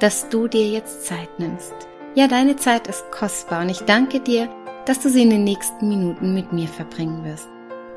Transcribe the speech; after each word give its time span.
dass 0.00 0.28
du 0.28 0.46
dir 0.46 0.68
jetzt 0.68 1.06
Zeit 1.06 1.38
nimmst. 1.38 1.74
Ja, 2.14 2.28
deine 2.28 2.56
Zeit 2.56 2.86
ist 2.86 3.10
kostbar 3.10 3.62
und 3.62 3.70
ich 3.70 3.80
danke 3.80 4.20
dir, 4.20 4.48
dass 4.84 5.00
du 5.00 5.08
sie 5.08 5.22
in 5.22 5.30
den 5.30 5.44
nächsten 5.44 5.88
Minuten 5.88 6.34
mit 6.34 6.52
mir 6.52 6.68
verbringen 6.68 7.24
wirst. 7.24 7.48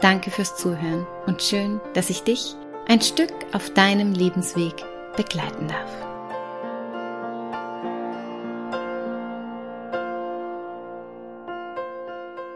Danke 0.01 0.31
fürs 0.31 0.55
Zuhören 0.55 1.05
und 1.25 1.41
schön, 1.41 1.81
dass 1.93 2.09
ich 2.09 2.23
dich 2.23 2.55
ein 2.87 3.01
Stück 3.01 3.33
auf 3.53 3.69
deinem 3.71 4.13
Lebensweg 4.13 4.73
begleiten 5.15 5.67
darf. 5.67 5.91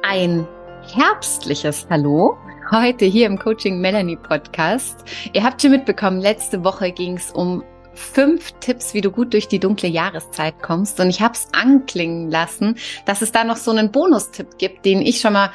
Ein 0.04 0.48
herbstliches 0.94 1.88
Hallo 1.90 2.38
heute 2.72 3.06
hier 3.06 3.28
im 3.28 3.38
Coaching 3.38 3.80
Melanie 3.80 4.16
Podcast. 4.16 5.04
Ihr 5.34 5.44
habt 5.44 5.62
schon 5.62 5.72
mitbekommen, 5.72 6.22
letzte 6.22 6.64
Woche 6.64 6.92
ging 6.92 7.18
es 7.18 7.32
um 7.32 7.64
fünf 7.94 8.52
Tipps, 8.60 8.94
wie 8.94 9.02
du 9.02 9.12
gut 9.12 9.34
durch 9.34 9.48
die 9.48 9.60
dunkle 9.60 9.90
Jahreszeit 9.90 10.62
kommst. 10.62 11.00
Und 11.00 11.10
ich 11.10 11.22
habe 11.22 11.34
es 11.34 11.48
anklingen 11.52 12.30
lassen, 12.30 12.76
dass 13.06 13.22
es 13.22 13.32
da 13.32 13.44
noch 13.44 13.58
so 13.58 13.72
einen 13.72 13.92
Bonustipp 13.92 14.58
gibt, 14.58 14.86
den 14.86 15.02
ich 15.02 15.20
schon 15.20 15.34
mal 15.34 15.52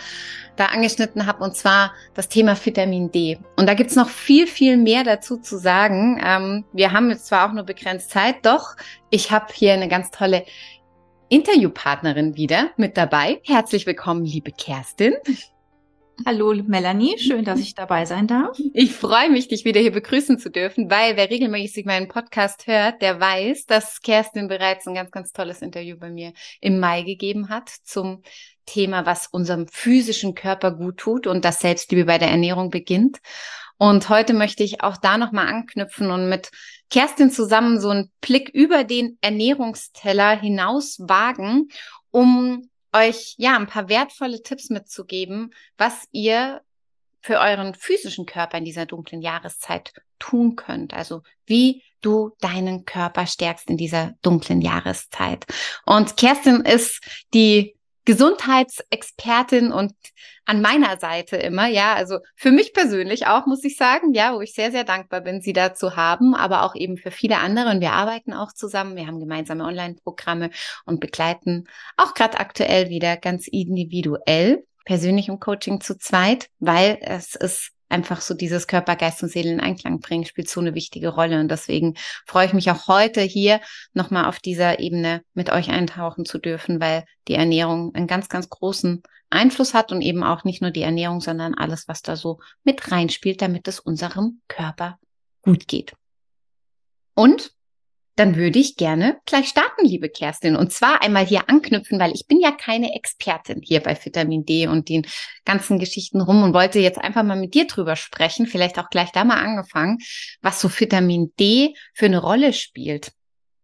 da 0.56 0.66
angeschnitten 0.66 1.26
habe, 1.26 1.44
und 1.44 1.54
zwar 1.54 1.92
das 2.14 2.28
Thema 2.28 2.56
Vitamin 2.62 3.12
D. 3.12 3.38
Und 3.56 3.68
da 3.68 3.74
gibt's 3.74 3.94
noch 3.94 4.08
viel, 4.08 4.46
viel 4.46 4.76
mehr 4.76 5.04
dazu 5.04 5.36
zu 5.36 5.56
sagen. 5.56 6.20
Ähm, 6.24 6.64
wir 6.72 6.92
haben 6.92 7.10
jetzt 7.10 7.26
zwar 7.26 7.48
auch 7.48 7.52
nur 7.52 7.64
begrenzt 7.64 8.10
Zeit, 8.10 8.44
doch 8.44 8.76
ich 9.10 9.30
habe 9.30 9.46
hier 9.52 9.72
eine 9.74 9.88
ganz 9.88 10.10
tolle 10.10 10.44
Interviewpartnerin 11.28 12.36
wieder 12.36 12.70
mit 12.76 12.96
dabei. 12.96 13.40
Herzlich 13.44 13.86
willkommen, 13.86 14.24
liebe 14.24 14.50
Kerstin. 14.50 15.14
Hallo 16.26 16.52
Melanie, 16.66 17.16
schön, 17.18 17.44
dass 17.44 17.60
ich 17.60 17.74
dabei 17.74 18.04
sein 18.04 18.26
darf. 18.26 18.58
Ich 18.74 18.92
freue 18.92 19.30
mich, 19.30 19.48
dich 19.48 19.64
wieder 19.64 19.80
hier 19.80 19.92
begrüßen 19.92 20.38
zu 20.38 20.50
dürfen, 20.50 20.90
weil 20.90 21.16
wer 21.16 21.30
regelmäßig 21.30 21.86
meinen 21.86 22.08
Podcast 22.08 22.66
hört, 22.66 23.00
der 23.02 23.20
weiß, 23.20 23.66
dass 23.66 24.00
Kerstin 24.00 24.48
bereits 24.48 24.86
ein 24.86 24.94
ganz, 24.94 25.10
ganz 25.12 25.32
tolles 25.32 25.62
Interview 25.62 25.96
bei 25.96 26.10
mir 26.10 26.32
im 26.60 26.80
Mai 26.80 27.02
gegeben 27.02 27.48
hat 27.48 27.70
zum 27.84 28.22
Thema, 28.66 29.06
was 29.06 29.28
unserem 29.28 29.68
physischen 29.68 30.34
Körper 30.34 30.72
gut 30.72 30.98
tut 30.98 31.26
und 31.26 31.44
das 31.44 31.60
Selbstliebe 31.60 32.04
bei 32.04 32.18
der 32.18 32.30
Ernährung 32.30 32.70
beginnt. 32.70 33.18
Und 33.76 34.08
heute 34.08 34.34
möchte 34.34 34.64
ich 34.64 34.82
auch 34.82 34.96
da 34.96 35.18
nochmal 35.18 35.46
anknüpfen 35.46 36.10
und 36.10 36.28
mit 36.28 36.50
Kerstin 36.90 37.30
zusammen 37.30 37.80
so 37.80 37.90
einen 37.90 38.10
Blick 38.20 38.48
über 38.48 38.82
den 38.82 39.18
Ernährungsteller 39.20 40.38
hinaus 40.38 40.98
wagen, 40.98 41.68
um 42.10 42.68
euch 42.92 43.34
ja 43.38 43.56
ein 43.56 43.66
paar 43.66 43.88
wertvolle 43.88 44.42
Tipps 44.42 44.70
mitzugeben, 44.70 45.52
was 45.76 46.08
ihr 46.10 46.62
für 47.20 47.38
euren 47.38 47.74
physischen 47.74 48.26
Körper 48.26 48.58
in 48.58 48.64
dieser 48.64 48.86
dunklen 48.86 49.20
Jahreszeit 49.20 49.92
tun 50.18 50.56
könnt. 50.56 50.94
Also 50.94 51.22
wie 51.46 51.82
du 52.00 52.32
deinen 52.40 52.84
Körper 52.84 53.26
stärkst 53.26 53.68
in 53.68 53.76
dieser 53.76 54.14
dunklen 54.22 54.60
Jahreszeit. 54.60 55.46
Und 55.84 56.16
Kerstin 56.16 56.60
ist 56.60 57.00
die 57.34 57.77
Gesundheitsexpertin 58.08 59.70
und 59.70 59.92
an 60.46 60.62
meiner 60.62 60.98
Seite 60.98 61.36
immer, 61.36 61.66
ja, 61.66 61.92
also 61.92 62.20
für 62.36 62.50
mich 62.50 62.72
persönlich 62.72 63.26
auch, 63.26 63.44
muss 63.44 63.62
ich 63.64 63.76
sagen, 63.76 64.14
ja, 64.14 64.34
wo 64.34 64.40
ich 64.40 64.54
sehr, 64.54 64.70
sehr 64.70 64.84
dankbar 64.84 65.20
bin, 65.20 65.42
sie 65.42 65.52
da 65.52 65.74
zu 65.74 65.94
haben, 65.94 66.34
aber 66.34 66.62
auch 66.62 66.74
eben 66.74 66.96
für 66.96 67.10
viele 67.10 67.36
andere. 67.36 67.68
Und 67.68 67.82
wir 67.82 67.92
arbeiten 67.92 68.32
auch 68.32 68.54
zusammen, 68.54 68.96
wir 68.96 69.06
haben 69.06 69.20
gemeinsame 69.20 69.62
Online-Programme 69.62 70.48
und 70.86 71.00
begleiten 71.00 71.68
auch 71.98 72.14
gerade 72.14 72.40
aktuell 72.40 72.88
wieder 72.88 73.18
ganz 73.18 73.46
individuell 73.46 74.64
persönlich 74.86 75.28
im 75.28 75.38
Coaching 75.38 75.82
zu 75.82 75.98
zweit, 75.98 76.48
weil 76.60 76.96
es 77.02 77.34
ist 77.34 77.72
einfach 77.88 78.20
so 78.20 78.34
dieses 78.34 78.66
Körper, 78.66 78.96
Geist 78.96 79.22
und 79.22 79.28
Seele 79.28 79.50
in 79.50 79.60
Einklang 79.60 80.00
bringen, 80.00 80.24
spielt 80.24 80.48
so 80.48 80.60
eine 80.60 80.74
wichtige 80.74 81.08
Rolle. 81.08 81.40
Und 81.40 81.48
deswegen 81.48 81.94
freue 82.26 82.46
ich 82.46 82.52
mich 82.52 82.70
auch 82.70 82.88
heute 82.88 83.20
hier 83.20 83.60
nochmal 83.92 84.26
auf 84.26 84.38
dieser 84.38 84.80
Ebene 84.80 85.22
mit 85.34 85.50
euch 85.50 85.70
eintauchen 85.70 86.24
zu 86.24 86.38
dürfen, 86.38 86.80
weil 86.80 87.04
die 87.28 87.34
Ernährung 87.34 87.94
einen 87.94 88.06
ganz, 88.06 88.28
ganz 88.28 88.48
großen 88.48 89.02
Einfluss 89.30 89.74
hat 89.74 89.92
und 89.92 90.00
eben 90.00 90.24
auch 90.24 90.44
nicht 90.44 90.62
nur 90.62 90.70
die 90.70 90.82
Ernährung, 90.82 91.20
sondern 91.20 91.54
alles, 91.54 91.88
was 91.88 92.02
da 92.02 92.16
so 92.16 92.40
mit 92.64 92.90
reinspielt, 92.90 93.42
damit 93.42 93.68
es 93.68 93.80
unserem 93.80 94.40
Körper 94.48 94.98
gut 95.42 95.68
geht. 95.68 95.94
Und 97.14 97.52
dann 98.18 98.34
würde 98.34 98.58
ich 98.58 98.76
gerne 98.76 99.20
gleich 99.26 99.48
starten, 99.48 99.86
liebe 99.86 100.08
Kerstin. 100.08 100.56
Und 100.56 100.72
zwar 100.72 101.02
einmal 101.02 101.24
hier 101.24 101.48
anknüpfen, 101.48 102.00
weil 102.00 102.12
ich 102.12 102.26
bin 102.26 102.40
ja 102.40 102.50
keine 102.50 102.94
Expertin 102.94 103.60
hier 103.62 103.80
bei 103.80 103.96
Vitamin 103.96 104.44
D 104.44 104.66
und 104.66 104.88
den 104.88 105.06
ganzen 105.44 105.78
Geschichten 105.78 106.20
rum 106.20 106.42
und 106.42 106.52
wollte 106.52 106.80
jetzt 106.80 106.98
einfach 106.98 107.22
mal 107.22 107.38
mit 107.38 107.54
dir 107.54 107.68
drüber 107.68 107.94
sprechen, 107.94 108.46
vielleicht 108.46 108.78
auch 108.78 108.90
gleich 108.90 109.12
da 109.12 109.22
mal 109.22 109.38
angefangen, 109.38 109.98
was 110.40 110.60
so 110.60 110.68
Vitamin 110.68 111.32
D 111.38 111.74
für 111.94 112.06
eine 112.06 112.18
Rolle 112.18 112.52
spielt. 112.52 113.12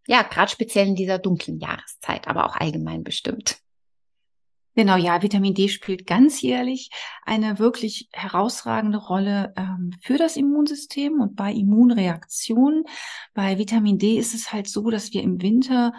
Ja, 0.06 0.22
gerade 0.22 0.52
speziell 0.52 0.86
in 0.86 0.94
dieser 0.94 1.18
dunklen 1.18 1.58
Jahreszeit, 1.58 2.28
aber 2.28 2.46
auch 2.46 2.54
allgemein 2.54 3.02
bestimmt. 3.02 3.56
Genau, 4.76 4.96
ja, 4.96 5.22
Vitamin 5.22 5.54
D 5.54 5.68
spielt 5.68 6.06
ganzjährlich 6.06 6.90
eine 7.24 7.58
wirklich 7.60 8.08
herausragende 8.12 8.98
Rolle 8.98 9.52
ähm, 9.56 9.92
für 10.00 10.18
das 10.18 10.36
Immunsystem 10.36 11.20
und 11.20 11.36
bei 11.36 11.52
Immunreaktionen. 11.52 12.84
Bei 13.34 13.56
Vitamin 13.58 13.98
D 13.98 14.18
ist 14.18 14.34
es 14.34 14.52
halt 14.52 14.66
so, 14.66 14.90
dass 14.90 15.12
wir 15.12 15.22
im 15.22 15.40
Winter 15.40 15.92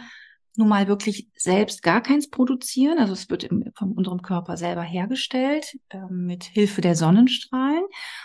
nun 0.58 0.68
mal 0.68 0.88
wirklich 0.88 1.30
selbst 1.35 1.84
gar 1.84 2.02
keins 2.02 2.30
produzieren. 2.30 2.97
Also 2.97 3.14
es 3.14 3.30
wird 3.30 3.46
im, 3.46 3.72
von 3.75 3.94
unserem 3.94 4.22
Körper 4.22 4.58
selber 4.58 4.84
hergestellt 4.84 5.78
äh, 5.90 6.00
mit 6.09 6.44
Hilfe 6.44 6.81
der 6.81 6.96
Sonnenstrahlen. 6.96 7.84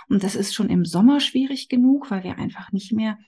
Und 0.08 0.24
das 0.24 0.34
ist 0.34 0.54
schon 0.54 0.68
im 0.68 0.84
Sommer 0.84 1.20
schwierig 1.20 1.68
genug, 1.68 2.10
weil 2.10 2.24
wir 2.24 2.38
einfach 2.38 2.72
nicht 2.72 2.92
mehr 2.92 3.18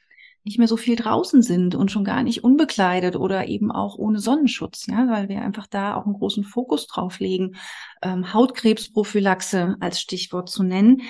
nicht 0.45 0.59
mehr 0.59 0.69
so 0.69 0.77
viel 0.77 0.97
draußen 0.97 1.43
sind 1.43 1.75
und 1.75 1.91
schon 1.91 2.05
gar 2.05 2.23
nicht 2.23 2.43
unbekleidet 2.43 3.17
oder 3.17 3.47
eben 3.47 3.71
auch 3.71 3.97
ohne 3.97 4.19
Sonnenschutz, 4.19 4.87
ja, 4.87 5.09
weil 5.09 5.29
wir 5.29 5.43
einfach 5.43 5.67
da 5.67 5.95
auch 5.95 6.05
einen 6.05 6.15
großen 6.15 6.45
Fokus 6.45 6.87
drauf 6.87 7.21
legen, 7.21 7.57
ähm, 8.03 8.33
Hautkrebsprophylaxe 8.33 9.77
als 9.81 10.01
Stichwort 10.01 10.49
zu 10.51 10.65
nennen. 10.65 11.03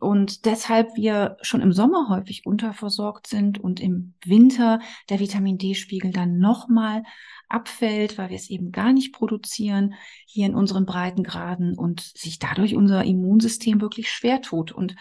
Und 0.00 0.46
deshalb 0.46 0.96
wir 0.96 1.36
schon 1.42 1.60
im 1.60 1.72
Sommer 1.72 2.08
häufig 2.08 2.46
unterversorgt 2.46 3.26
sind 3.26 3.58
und 3.58 3.80
im 3.80 4.14
Winter 4.24 4.80
der 5.10 5.20
Vitamin 5.20 5.58
D-Spiegel 5.58 6.10
dann 6.10 6.38
nochmal 6.38 7.02
abfällt, 7.50 8.16
weil 8.16 8.30
wir 8.30 8.36
es 8.36 8.48
eben 8.48 8.72
gar 8.72 8.92
nicht 8.92 9.12
produzieren 9.12 9.94
hier 10.24 10.46
in 10.46 10.54
unseren 10.54 10.86
Breitengraden 10.86 11.76
und 11.76 12.00
sich 12.00 12.38
dadurch 12.38 12.76
unser 12.76 13.04
Immunsystem 13.04 13.80
wirklich 13.80 14.10
schwer 14.10 14.40
tut. 14.40 14.72
Und 14.72 14.96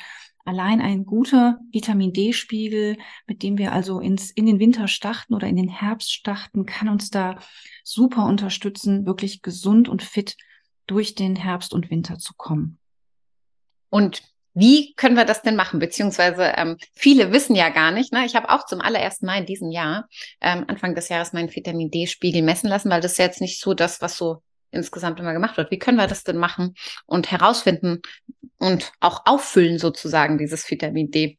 allein 0.50 0.82
ein 0.82 1.06
guter 1.06 1.60
Vitamin 1.72 2.12
D-Spiegel, 2.12 2.98
mit 3.28 3.44
dem 3.44 3.60
wir 3.60 3.72
also 3.72 4.00
ins, 4.00 4.32
in 4.32 4.48
den 4.48 4.60
Winter 4.60 4.88
starten 4.88 5.36
oder 5.36 5.48
in 5.48 5.56
den 5.56 5.70
Herbst 5.70 6.12
starten, 6.12 6.66
kann 6.66 6.90
uns 6.90 7.12
da 7.12 7.38
super 7.84 8.26
unterstützen, 8.26 9.06
wirklich 9.06 9.44
gesund 9.44 9.88
und 9.88 10.02
fit 10.02 10.36
durch 10.88 11.14
den 11.14 11.36
Herbst 11.36 11.72
und 11.72 11.92
Winter 11.92 12.18
zu 12.18 12.34
kommen. 12.36 12.80
Und 13.92 14.24
wie 14.56 14.96
können 14.96 15.16
wir 15.16 15.26
das 15.26 15.44
denn 15.44 15.56
machen? 15.56 15.80
Beziehungsweise 15.80 16.54
ähm, 16.58 16.78
viele 16.94 17.32
wissen 17.32 17.56
ja 17.56 17.70
gar 17.70 17.92
nicht. 17.92 18.12
Ne? 18.12 18.26
Ich 18.26 18.36
habe 18.36 18.50
auch 18.50 18.66
zum 18.66 18.82
allerersten 18.82 19.28
Mal 19.28 19.42
in 19.42 19.46
diesem 19.46 19.70
Jahr, 19.70 20.10
ähm, 20.42 20.66
Anfang 20.68 20.96
des 20.96 21.10
Jahres, 21.10 21.32
meinen 21.32 21.56
Vitamin 21.56 21.92
D-Spiegel 21.92 22.42
messen 22.42 22.70
lassen, 22.70 22.90
weil 22.90 23.02
das 23.02 23.12
ist 23.12 23.18
ja 23.20 23.26
jetzt 23.26 23.42
nicht 23.42 23.62
so 23.62 23.76
das, 23.76 24.02
was 24.02 24.18
so 24.18 24.42
insgesamt 24.72 25.20
immer 25.20 25.34
gemacht 25.34 25.58
wird. 25.58 25.72
Wie 25.72 25.80
können 25.80 25.98
wir 25.98 26.08
das 26.08 26.24
denn 26.24 26.38
machen 26.38 26.76
und 27.06 27.32
herausfinden 27.32 28.02
und 28.58 28.92
auch 29.00 29.24
auffüllen 29.26 29.80
sozusagen 29.80 30.38
dieses 30.38 30.70
Vitamin 30.70 31.12
D? 31.12 31.38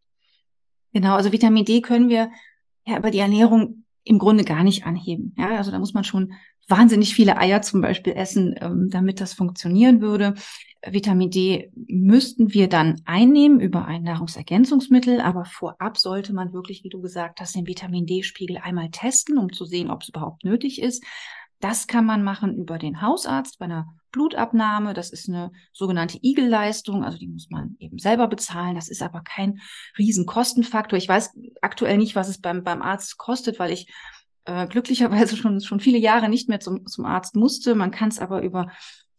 Genau, 0.92 1.14
also 1.14 1.32
Vitamin 1.32 1.64
D 1.64 1.80
können 1.80 2.08
wir 2.08 2.30
ja 2.86 2.98
über 2.98 3.10
die 3.10 3.18
Ernährung 3.18 3.84
im 4.04 4.18
Grunde 4.18 4.44
gar 4.44 4.64
nicht 4.64 4.86
anheben. 4.86 5.34
Ja, 5.38 5.56
also 5.56 5.70
da 5.70 5.78
muss 5.78 5.94
man 5.94 6.04
schon 6.04 6.32
wahnsinnig 6.68 7.14
viele 7.14 7.36
Eier 7.36 7.62
zum 7.62 7.80
Beispiel 7.80 8.14
essen, 8.14 8.54
ähm, 8.60 8.88
damit 8.90 9.20
das 9.20 9.34
funktionieren 9.34 10.00
würde. 10.00 10.34
Vitamin 10.86 11.30
D 11.30 11.70
müssten 11.74 12.54
wir 12.54 12.68
dann 12.68 13.02
einnehmen 13.04 13.60
über 13.60 13.84
ein 13.84 14.02
Nahrungsergänzungsmittel, 14.02 15.20
aber 15.20 15.44
vorab 15.44 15.98
sollte 15.98 16.32
man 16.32 16.54
wirklich, 16.54 16.84
wie 16.84 16.88
du 16.88 17.02
gesagt 17.02 17.40
hast, 17.40 17.54
den 17.54 17.66
Vitamin 17.66 18.06
D-Spiegel 18.06 18.56
einmal 18.56 18.90
testen, 18.90 19.36
um 19.36 19.52
zu 19.52 19.66
sehen, 19.66 19.90
ob 19.90 20.02
es 20.02 20.08
überhaupt 20.08 20.44
nötig 20.44 20.80
ist. 20.80 21.04
Das 21.60 21.86
kann 21.86 22.06
man 22.06 22.22
machen 22.22 22.56
über 22.56 22.78
den 22.78 23.02
Hausarzt 23.02 23.58
bei 23.58 23.66
einer 23.66 23.94
Blutabnahme. 24.12 24.94
Das 24.94 25.10
ist 25.10 25.28
eine 25.28 25.52
sogenannte 25.72 26.18
Igelleistung. 26.22 27.04
Also 27.04 27.18
die 27.18 27.28
muss 27.28 27.48
man 27.50 27.76
eben 27.78 27.98
selber 27.98 28.28
bezahlen. 28.28 28.74
Das 28.74 28.88
ist 28.88 29.02
aber 29.02 29.20
kein 29.22 29.60
Riesenkostenfaktor. 29.98 30.96
Ich 30.98 31.08
weiß 31.08 31.38
aktuell 31.60 31.98
nicht, 31.98 32.16
was 32.16 32.28
es 32.28 32.40
beim, 32.40 32.64
beim 32.64 32.82
Arzt 32.82 33.18
kostet, 33.18 33.58
weil 33.58 33.72
ich 33.72 33.92
äh, 34.46 34.66
glücklicherweise 34.66 35.36
schon, 35.36 35.60
schon 35.60 35.80
viele 35.80 35.98
Jahre 35.98 36.28
nicht 36.28 36.48
mehr 36.48 36.60
zum, 36.60 36.86
zum 36.86 37.04
Arzt 37.04 37.36
musste. 37.36 37.74
Man 37.74 37.90
kann 37.90 38.08
es 38.08 38.18
aber 38.18 38.42
über 38.42 38.70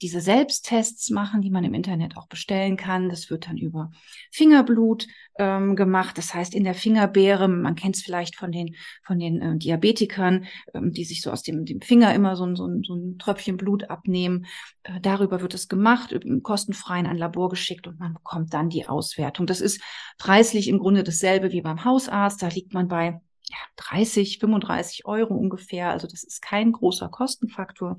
diese 0.01 0.19
Selbsttests 0.19 1.09
machen, 1.11 1.41
die 1.41 1.51
man 1.51 1.63
im 1.63 1.73
Internet 1.73 2.17
auch 2.17 2.27
bestellen 2.27 2.75
kann. 2.75 3.09
Das 3.09 3.29
wird 3.29 3.47
dann 3.47 3.57
über 3.57 3.91
Fingerblut 4.31 5.07
ähm, 5.37 5.75
gemacht. 5.75 6.17
Das 6.17 6.33
heißt, 6.33 6.55
in 6.55 6.63
der 6.63 6.73
Fingerbeere, 6.73 7.47
man 7.47 7.75
kennt 7.75 7.95
es 7.95 8.01
vielleicht 8.01 8.35
von 8.35 8.51
den, 8.51 8.75
von 9.03 9.19
den 9.19 9.41
äh, 9.41 9.57
Diabetikern, 9.57 10.45
ähm, 10.73 10.91
die 10.91 11.03
sich 11.03 11.21
so 11.21 11.31
aus 11.31 11.43
dem, 11.43 11.65
dem 11.65 11.81
Finger 11.81 12.13
immer 12.15 12.35
so, 12.35 12.55
so, 12.55 12.67
so 12.83 12.95
ein 12.95 13.17
Tröpfchen 13.19 13.57
Blut 13.57 13.89
abnehmen. 13.89 14.47
Äh, 14.83 14.99
darüber 15.01 15.41
wird 15.41 15.53
es 15.53 15.67
gemacht, 15.67 16.15
kostenfrei 16.41 16.99
in 16.99 17.07
ein 17.07 17.17
Labor 17.17 17.49
geschickt 17.49 17.87
und 17.87 17.99
man 17.99 18.13
bekommt 18.13 18.53
dann 18.53 18.69
die 18.69 18.87
Auswertung. 18.87 19.45
Das 19.45 19.61
ist 19.61 19.81
preislich 20.17 20.67
im 20.67 20.79
Grunde 20.79 21.03
dasselbe 21.03 21.51
wie 21.51 21.61
beim 21.61 21.85
Hausarzt. 21.85 22.41
Da 22.41 22.47
liegt 22.47 22.73
man 22.73 22.87
bei 22.87 23.21
ja, 23.49 23.57
30, 23.75 24.39
35 24.39 25.05
Euro 25.05 25.35
ungefähr. 25.35 25.91
Also 25.91 26.07
das 26.07 26.23
ist 26.23 26.41
kein 26.41 26.71
großer 26.71 27.09
Kostenfaktor. 27.09 27.97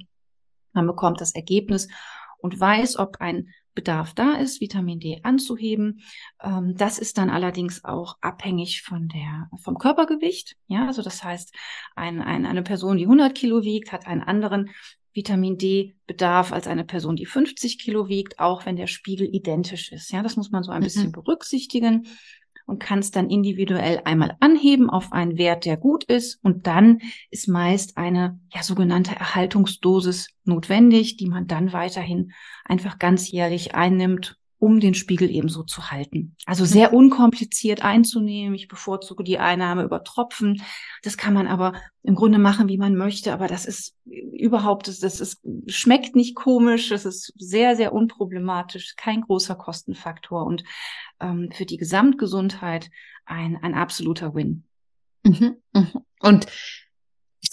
Man 0.73 0.87
bekommt 0.87 1.21
das 1.21 1.35
Ergebnis 1.35 1.89
und 2.39 2.59
weiß, 2.59 2.99
ob 2.99 3.21
ein 3.21 3.49
Bedarf 3.75 4.13
da 4.13 4.35
ist, 4.35 4.61
Vitamin 4.61 5.01
D 5.01 5.21
anzuheben. 5.23 6.03
Ähm, 6.43 6.75
das 6.77 6.99
ist 6.99 7.17
dann 7.17 7.31
allerdings 7.31 7.85
auch 7.85 8.19
abhängig 8.21 8.83
von 8.83 9.09
der, 9.09 9.49
vom 9.63 9.79
Körpergewicht. 9.79 10.57
Ja, 10.67 10.87
also 10.87 11.03
das 11.03 11.25
heißt, 11.25 11.55
ein, 11.97 12.21
ein, 12.21 12.45
eine 12.45 12.63
Person, 12.63 12.99
die 12.99 13.05
100 13.05 13.35
Kilo 13.35 13.63
wiegt, 13.63 13.93
hat 13.93 14.07
einen 14.07 14.23
anderen 14.23 14.71
Vitamin 15.15 15.59
D 15.59 15.95
Bedarf 16.07 16.53
als 16.53 16.67
eine 16.67 16.85
Person, 16.85 17.17
die 17.17 17.27
50 17.27 17.79
Kilo 17.79 18.09
wiegt, 18.09 18.39
auch 18.39 18.67
wenn 18.67 18.77
der 18.77 18.87
Spiegel 18.87 19.29
identisch 19.35 19.93
ist. 19.93 20.11
Ja, 20.11 20.23
das 20.23 20.37
muss 20.37 20.51
man 20.51 20.63
so 20.63 20.73
ein 20.73 20.81
mhm. 20.81 20.85
bisschen 20.85 21.13
berücksichtigen 21.13 22.07
und 22.67 22.79
kann 22.79 22.99
es 22.99 23.11
dann 23.11 23.31
individuell 23.31 24.01
einmal 24.05 24.37
anheben 24.41 24.91
auf 24.91 25.13
einen 25.13 25.39
Wert, 25.39 25.65
der 25.65 25.77
gut 25.77 26.05
ist. 26.05 26.39
Und 26.43 26.67
dann 26.67 27.01
ist 27.31 27.49
meist 27.49 27.97
eine 27.97 28.39
ja, 28.53 28.63
sogenannte 28.63 29.15
Erhaltungsdosis 29.15 30.29
notwendig, 30.45 31.17
die 31.17 31.29
man 31.29 31.47
dann 31.47 31.73
weiterhin 31.73 32.33
einfach 32.65 32.99
ganzjährlich 32.99 33.75
einnimmt, 33.75 34.39
um 34.63 34.79
den 34.79 34.95
Spiegel 34.95 35.29
ebenso 35.29 35.65
zu 35.65 35.91
halten. 35.91 36.37
Also 36.47 36.65
sehr 36.65 36.93
unkompliziert 36.93 37.83
einzunehmen. 37.83 38.55
Ich 38.55 38.69
bevorzuge 38.69 39.25
die 39.25 39.41
Einnahme 39.41 39.83
über 39.83 40.05
Tropfen. 40.05 40.63
Das 41.03 41.17
kann 41.17 41.35
man 41.35 41.49
aber 41.49 41.73
im 42.05 42.15
Grunde 42.15 42.39
machen, 42.39 42.69
wie 42.69 42.79
man 42.79 42.95
möchte. 42.95 43.33
Aber 43.33 43.49
das 43.49 43.65
ist 43.65 43.97
überhaupt, 44.05 44.87
das, 44.87 45.01
das 45.01 45.19
ist, 45.19 45.43
schmeckt 45.67 46.15
nicht 46.15 46.37
komisch. 46.37 46.91
Das 46.91 47.05
ist 47.05 47.33
sehr, 47.37 47.75
sehr 47.75 47.93
unproblematisch. 47.93 48.95
Kein 48.97 49.23
großer 49.23 49.57
Kostenfaktor 49.57 50.47
und 50.47 50.63
ähm, 51.19 51.49
für 51.51 51.67
die 51.67 51.77
Gesamtgesundheit 51.77 52.89
ein, 53.25 53.57
ein 53.57 53.75
absoluter 53.75 54.33
Win. 54.33 54.63
Mhm, 55.25 55.57
mhm. 55.75 55.89
Und 56.21 56.47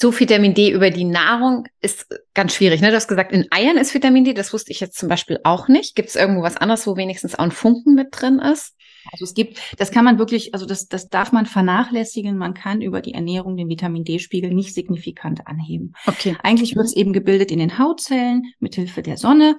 so 0.02 0.18
Vitamin 0.18 0.54
D 0.54 0.72
über 0.72 0.92
die 0.92 1.04
Nahrung 1.04 1.68
ist 1.82 2.08
ganz 2.34 2.54
schwierig. 2.54 2.80
Ne? 2.80 2.90
Du 2.90 2.96
hast 2.96 3.10
gesagt, 3.10 3.34
in 3.34 3.48
Eiern 3.52 3.78
ist 3.78 3.94
Vitamin 3.94 4.24
D. 4.24 4.34
Das 4.34 4.54
wusste 4.54 4.72
ich 4.72 4.80
jetzt 4.80 4.98
zum 4.98 5.10
Beispiel 5.10 5.40
auch 5.44 5.68
nicht. 5.68 5.96
Gibt 5.96 6.10
es 6.10 6.16
irgendwo 6.16 6.42
was 6.42 6.56
anderes, 6.56 6.88
wo 6.88 6.96
wenigstens 6.96 7.36
auch 7.36 7.44
ein 7.44 7.52
Funken 7.52 7.96
mit 7.96 8.08
drin 8.12 8.40
ist? 8.40 8.76
Also 9.12 9.26
es 9.26 9.34
gibt, 9.34 9.60
das 9.78 9.92
kann 9.92 10.06
man 10.06 10.18
wirklich, 10.18 10.54
also 10.54 10.66
das, 10.66 10.88
das 10.88 11.10
darf 11.10 11.34
man 11.34 11.46
vernachlässigen. 11.46 12.38
Man 12.38 12.54
kann 12.54 12.82
über 12.82 13.02
die 13.02 13.14
Ernährung 13.14 13.58
den 13.58 13.68
Vitamin 13.68 14.06
D-Spiegel 14.06 14.54
nicht 14.54 14.74
signifikant 14.74 15.48
anheben. 15.48 15.94
Okay. 16.06 16.38
Eigentlich 16.44 16.78
wird 16.78 16.86
es 16.86 16.96
eben 16.96 17.12
gebildet 17.12 17.52
in 17.52 17.60
den 17.60 17.78
Hautzellen 17.78 18.44
mit 18.60 18.76
Hilfe 18.76 19.02
der 19.02 19.18
Sonne. 19.18 19.58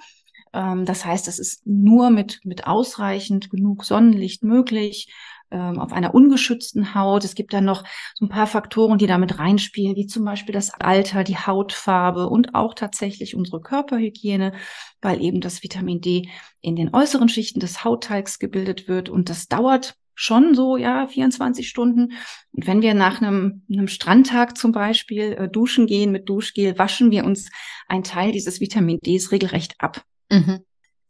Ähm, 0.54 0.86
das 0.86 1.04
heißt, 1.04 1.28
es 1.28 1.38
ist 1.38 1.66
nur 1.66 2.08
mit, 2.08 2.40
mit 2.44 2.66
ausreichend 2.66 3.50
genug 3.50 3.84
Sonnenlicht 3.84 4.42
möglich 4.42 5.12
auf 5.56 5.92
einer 5.92 6.14
ungeschützten 6.14 6.94
Haut. 6.94 7.24
Es 7.24 7.34
gibt 7.34 7.52
dann 7.52 7.64
noch 7.64 7.84
so 8.14 8.24
ein 8.24 8.28
paar 8.28 8.46
Faktoren, 8.46 8.98
die 8.98 9.06
damit 9.06 9.38
reinspielen, 9.38 9.96
wie 9.96 10.06
zum 10.06 10.24
Beispiel 10.24 10.52
das 10.52 10.70
Alter, 10.70 11.24
die 11.24 11.36
Hautfarbe 11.36 12.28
und 12.28 12.54
auch 12.54 12.74
tatsächlich 12.74 13.34
unsere 13.34 13.60
Körperhygiene, 13.60 14.52
weil 15.00 15.20
eben 15.20 15.40
das 15.40 15.62
Vitamin 15.62 16.00
D 16.00 16.28
in 16.60 16.76
den 16.76 16.94
äußeren 16.94 17.28
Schichten 17.28 17.60
des 17.60 17.84
Hautteigs 17.84 18.38
gebildet 18.38 18.88
wird 18.88 19.08
und 19.08 19.28
das 19.28 19.48
dauert 19.48 19.96
schon 20.20 20.54
so, 20.54 20.76
ja, 20.76 21.06
24 21.06 21.66
Stunden. 21.66 22.12
Und 22.52 22.66
wenn 22.66 22.82
wir 22.82 22.92
nach 22.92 23.22
einem, 23.22 23.62
einem 23.72 23.88
Strandtag 23.88 24.58
zum 24.58 24.70
Beispiel 24.70 25.32
äh, 25.32 25.48
duschen 25.48 25.86
gehen 25.86 26.12
mit 26.12 26.28
Duschgel, 26.28 26.78
waschen 26.78 27.10
wir 27.10 27.24
uns 27.24 27.48
einen 27.88 28.04
Teil 28.04 28.30
dieses 28.30 28.60
Vitamin 28.60 28.98
Ds 29.00 29.32
regelrecht 29.32 29.76
ab. 29.78 30.04
Mhm. 30.30 30.60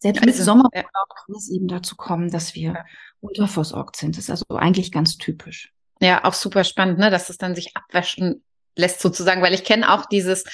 Selbst 0.01 0.23
also, 0.23 0.27
mit 0.27 0.45
Sommerurlaub 0.45 1.09
kann 1.15 1.37
es 1.37 1.51
eben 1.51 1.69
dazu 1.69 1.95
kommen, 1.95 2.31
dass 2.31 2.55
wir 2.55 2.73
ja. 2.73 2.85
unterversorgt 3.21 3.97
sind. 3.97 4.17
Das 4.17 4.25
ist 4.25 4.31
also 4.31 4.45
eigentlich 4.57 4.93
ganz 4.93 5.19
typisch. 5.19 5.73
Ja, 6.01 6.25
auch 6.25 6.33
super 6.33 6.65
spannend, 6.65 6.99
ne, 6.99 7.11
dass 7.11 7.29
es 7.29 7.37
dann 7.37 7.55
sich 7.55 7.77
abwaschen 7.77 8.43
lässt 8.77 9.01
sozusagen, 9.01 9.43
weil 9.43 9.53
ich 9.53 9.65
kenne 9.65 9.93
auch 9.93 10.07
dieses, 10.07 10.45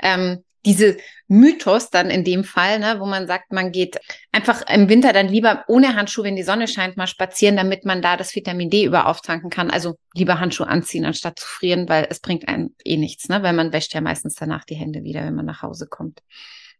ähm, 0.00 0.44
diese 0.64 0.96
Mythos 1.26 1.90
dann 1.90 2.10
in 2.10 2.22
dem 2.22 2.44
Fall, 2.44 2.78
ne, 2.78 3.00
wo 3.00 3.06
man 3.06 3.26
sagt, 3.26 3.52
man 3.52 3.72
geht 3.72 3.98
einfach 4.30 4.62
im 4.68 4.88
Winter 4.88 5.12
dann 5.12 5.26
lieber 5.26 5.64
ohne 5.66 5.96
Handschuhe, 5.96 6.24
wenn 6.24 6.36
die 6.36 6.44
Sonne 6.44 6.68
scheint, 6.68 6.96
mal 6.96 7.08
spazieren, 7.08 7.56
damit 7.56 7.84
man 7.84 8.00
da 8.00 8.16
das 8.16 8.36
Vitamin 8.36 8.70
D 8.70 8.84
über 8.84 9.06
auftanken 9.06 9.50
kann. 9.50 9.70
Also 9.70 9.96
lieber 10.14 10.38
Handschuhe 10.38 10.68
anziehen, 10.68 11.04
anstatt 11.04 11.40
zu 11.40 11.46
frieren, 11.48 11.88
weil 11.88 12.06
es 12.08 12.20
bringt 12.20 12.46
einem 12.46 12.76
eh 12.84 12.96
nichts, 12.96 13.28
ne, 13.28 13.42
weil 13.42 13.54
man 13.54 13.72
wäscht 13.72 13.94
ja 13.94 14.00
meistens 14.00 14.36
danach 14.36 14.64
die 14.64 14.76
Hände 14.76 15.02
wieder, 15.02 15.24
wenn 15.24 15.34
man 15.34 15.46
nach 15.46 15.62
Hause 15.62 15.88
kommt. 15.88 16.20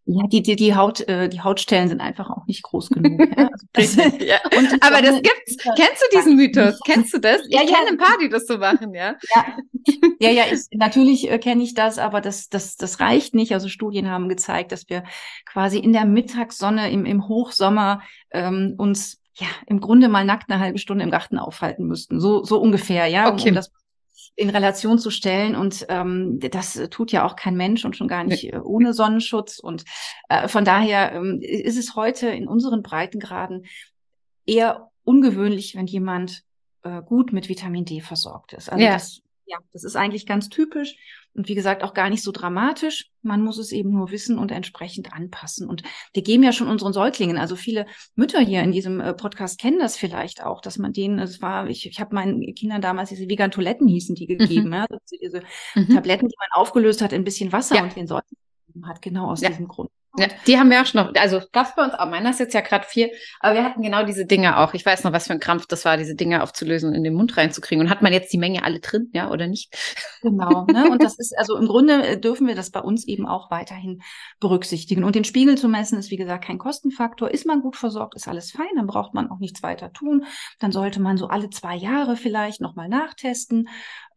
Ja, 0.04 0.26
die, 0.26 0.42
die, 0.42 0.56
die 0.56 0.74
Haut, 0.74 1.00
äh, 1.08 1.28
die 1.28 1.42
Hautstellen 1.42 1.88
sind 1.88 2.00
einfach 2.00 2.28
auch 2.28 2.44
nicht 2.46 2.62
groß 2.64 2.90
genug. 2.90 3.20
ja. 3.36 3.48
Also 3.74 4.02
das, 4.02 4.18
ja. 4.18 4.36
Und 4.58 4.82
Aber 4.82 5.00
das 5.00 5.22
gibt's. 5.22 5.56
Kennst 5.76 6.02
du 6.02 6.16
diesen 6.16 6.36
Mythos? 6.36 6.78
Kennst 6.84 7.14
du 7.14 7.18
das? 7.18 7.40
Ich 7.46 7.54
ja, 7.54 7.60
kenne 7.60 7.72
ja. 7.84 7.90
ein 7.90 7.96
paar, 7.96 8.18
die 8.20 8.28
das 8.28 8.46
so 8.46 8.58
machen, 8.58 8.94
ja. 8.94 9.14
Ja, 9.34 9.46
ja, 10.20 10.30
ja 10.30 10.44
ist, 10.44 10.74
natürlich 10.74 11.30
äh, 11.30 11.38
kenne 11.38 11.62
ich 11.62 11.74
das, 11.74 11.98
aber 11.98 12.20
das, 12.20 12.48
das, 12.48 12.76
das 12.76 13.00
reicht 13.00 13.34
nicht. 13.34 13.54
Also 13.54 13.68
Studien 13.68 14.10
haben 14.10 14.28
gezeigt, 14.28 14.72
dass 14.72 14.88
wir 14.88 15.04
quasi 15.46 15.78
in 15.78 15.92
der 15.92 16.04
Mittagssonne 16.04 16.90
im, 16.90 17.06
im 17.06 17.28
Hochsommer 17.28 18.02
ähm, 18.32 18.74
uns 18.76 19.20
ja 19.34 19.46
im 19.66 19.80
Grunde 19.80 20.08
mal 20.08 20.24
nackt 20.24 20.50
eine 20.50 20.60
halbe 20.60 20.78
Stunde 20.78 21.04
im 21.04 21.10
Garten 21.10 21.38
aufhalten 21.38 21.86
müssten. 21.86 22.20
So, 22.20 22.44
so 22.44 22.60
ungefähr, 22.60 23.06
ja. 23.06 23.32
Okay. 23.32 23.42
Um, 23.42 23.48
um 23.48 23.54
das 23.54 23.70
in 24.34 24.50
Relation 24.50 24.98
zu 24.98 25.10
stellen. 25.10 25.54
Und 25.54 25.86
ähm, 25.88 26.40
das 26.40 26.80
tut 26.90 27.12
ja 27.12 27.24
auch 27.26 27.36
kein 27.36 27.56
Mensch 27.56 27.84
und 27.84 27.96
schon 27.96 28.08
gar 28.08 28.24
nicht 28.24 28.52
äh, 28.52 28.58
ohne 28.58 28.94
Sonnenschutz. 28.94 29.58
Und 29.58 29.84
äh, 30.28 30.48
von 30.48 30.64
daher 30.64 31.12
ähm, 31.12 31.40
ist 31.40 31.78
es 31.78 31.94
heute 31.96 32.28
in 32.28 32.48
unseren 32.48 32.82
Breitengraden 32.82 33.66
eher 34.46 34.90
ungewöhnlich, 35.04 35.76
wenn 35.76 35.86
jemand 35.86 36.42
äh, 36.82 37.02
gut 37.02 37.32
mit 37.32 37.48
Vitamin 37.48 37.84
D 37.84 38.00
versorgt 38.00 38.52
ist. 38.52 38.70
Also 38.70 38.84
ja. 38.84 38.92
das, 38.92 39.20
ja, 39.46 39.58
das 39.72 39.84
ist 39.84 39.96
eigentlich 39.96 40.26
ganz 40.26 40.48
typisch. 40.48 40.96
Und 41.34 41.48
wie 41.48 41.54
gesagt, 41.54 41.82
auch 41.82 41.94
gar 41.94 42.10
nicht 42.10 42.22
so 42.22 42.30
dramatisch. 42.30 43.10
Man 43.22 43.42
muss 43.42 43.58
es 43.58 43.72
eben 43.72 43.90
nur 43.90 44.10
wissen 44.10 44.38
und 44.38 44.52
entsprechend 44.52 45.14
anpassen. 45.14 45.68
Und 45.68 45.82
wir 46.12 46.22
geben 46.22 46.42
ja 46.42 46.52
schon 46.52 46.68
unseren 46.68 46.92
Säuglingen, 46.92 47.38
also 47.38 47.56
viele 47.56 47.86
Mütter 48.14 48.40
hier 48.40 48.62
in 48.62 48.72
diesem 48.72 49.00
äh, 49.00 49.14
Podcast 49.14 49.58
kennen 49.58 49.78
das 49.78 49.96
vielleicht 49.96 50.44
auch, 50.44 50.60
dass 50.60 50.76
man 50.76 50.92
denen, 50.92 51.18
es 51.18 51.40
war, 51.40 51.68
ich, 51.68 51.86
ich 51.86 52.00
habe 52.00 52.14
meinen 52.14 52.54
Kindern 52.54 52.82
damals 52.82 53.08
diese 53.08 53.28
vegan 53.28 53.50
Toiletten 53.50 53.88
hießen 53.88 54.14
die 54.14 54.26
gegeben, 54.26 54.68
mhm. 54.68 54.74
ja, 54.74 54.86
also 54.88 55.16
diese 55.20 55.42
mhm. 55.74 55.94
Tabletten, 55.94 56.28
die 56.28 56.36
man 56.38 56.48
aufgelöst 56.52 57.00
hat 57.00 57.12
in 57.12 57.22
ein 57.22 57.24
bisschen 57.24 57.52
Wasser 57.52 57.76
ja. 57.76 57.82
und 57.84 57.96
den 57.96 58.06
Säuglingen 58.06 58.86
hat, 58.86 59.00
genau 59.00 59.30
aus 59.30 59.40
ja. 59.40 59.48
diesem 59.48 59.68
Grund. 59.68 59.90
Ja, 60.18 60.26
die 60.46 60.58
haben 60.58 60.70
wir 60.70 60.82
auch 60.82 60.86
schon 60.86 61.06
noch, 61.06 61.14
also 61.14 61.40
gab's 61.52 61.74
bei 61.74 61.82
uns 61.82 61.94
auch. 61.94 62.08
Meiner 62.08 62.30
ist 62.30 62.40
jetzt 62.40 62.52
ja 62.52 62.60
gerade 62.60 62.86
vier, 62.86 63.10
aber 63.40 63.54
wir 63.54 63.64
hatten 63.64 63.80
genau 63.80 64.04
diese 64.04 64.26
Dinge 64.26 64.58
auch. 64.58 64.74
Ich 64.74 64.84
weiß 64.84 65.04
noch, 65.04 65.12
was 65.12 65.26
für 65.26 65.32
ein 65.32 65.40
Krampf 65.40 65.66
das 65.66 65.86
war, 65.86 65.96
diese 65.96 66.14
Dinge 66.14 66.42
aufzulösen 66.42 66.90
und 66.90 66.94
in 66.94 67.02
den 67.02 67.14
Mund 67.14 67.34
reinzukriegen. 67.34 67.82
Und 67.82 67.90
hat 67.90 68.02
man 68.02 68.12
jetzt 68.12 68.30
die 68.30 68.38
Menge 68.38 68.62
alle 68.62 68.80
drin, 68.80 69.08
ja, 69.14 69.30
oder 69.30 69.46
nicht? 69.46 69.74
Genau, 70.20 70.66
ne? 70.66 70.90
Und 70.90 71.02
das 71.02 71.18
ist, 71.18 71.36
also 71.38 71.56
im 71.56 71.66
Grunde 71.66 72.06
äh, 72.06 72.20
dürfen 72.20 72.46
wir 72.46 72.54
das 72.54 72.70
bei 72.70 72.80
uns 72.80 73.06
eben 73.06 73.26
auch 73.26 73.50
weiterhin 73.50 74.02
berücksichtigen. 74.38 75.02
Und 75.02 75.14
den 75.14 75.24
Spiegel 75.24 75.56
zu 75.56 75.68
messen 75.68 75.98
ist, 75.98 76.10
wie 76.10 76.18
gesagt, 76.18 76.44
kein 76.44 76.58
Kostenfaktor. 76.58 77.30
Ist 77.30 77.46
man 77.46 77.62
gut 77.62 77.76
versorgt, 77.76 78.14
ist 78.14 78.28
alles 78.28 78.52
fein, 78.52 78.66
dann 78.76 78.86
braucht 78.86 79.14
man 79.14 79.30
auch 79.30 79.38
nichts 79.38 79.62
weiter 79.62 79.92
tun. 79.94 80.26
Dann 80.58 80.72
sollte 80.72 81.00
man 81.00 81.16
so 81.16 81.28
alle 81.28 81.48
zwei 81.48 81.74
Jahre 81.74 82.16
vielleicht 82.16 82.60
nochmal 82.60 82.88
nachtesten. 82.90 83.68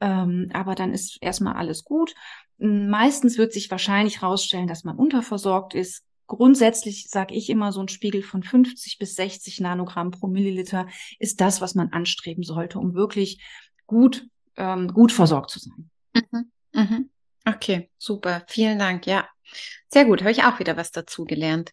Ähm, 0.02 0.50
aber 0.54 0.76
dann 0.76 0.94
ist 0.94 1.18
erstmal 1.22 1.56
alles 1.56 1.86
gut. 1.86 2.14
Meistens 2.58 3.38
wird 3.38 3.54
sich 3.54 3.70
wahrscheinlich 3.70 4.22
herausstellen, 4.22 4.68
dass 4.68 4.84
man 4.84 4.96
unterversorgt 4.96 5.74
ist. 5.74 6.04
Grundsätzlich 6.28 7.08
sage 7.10 7.36
ich 7.36 7.50
immer, 7.50 7.72
so 7.72 7.82
ein 7.82 7.88
Spiegel 7.88 8.24
von 8.24 8.42
50 8.42 8.98
bis 8.98 9.16
60 9.16 9.60
Nanogramm 9.60 10.12
pro 10.12 10.28
Milliliter 10.28 10.88
ist 11.20 11.42
das, 11.42 11.62
was 11.62 11.76
man 11.76 11.92
anstreben 11.92 12.44
sollte, 12.44 12.80
um 12.80 12.96
wirklich 12.96 13.44
gut, 13.86 14.26
ähm, 14.58 14.92
gut 14.94 15.12
versorgt 15.12 15.52
zu 15.52 15.60
sein. 15.60 15.90
Mhm. 16.14 16.52
Mhm. 16.74 17.10
Okay, 17.46 17.92
super. 17.98 18.44
Vielen 18.48 18.80
Dank. 18.80 19.06
Ja, 19.06 19.28
sehr 19.88 20.06
gut. 20.06 20.22
Habe 20.22 20.32
ich 20.32 20.44
auch 20.44 20.58
wieder 20.60 20.78
was 20.78 20.92
dazu 20.92 21.26
gelernt. 21.26 21.72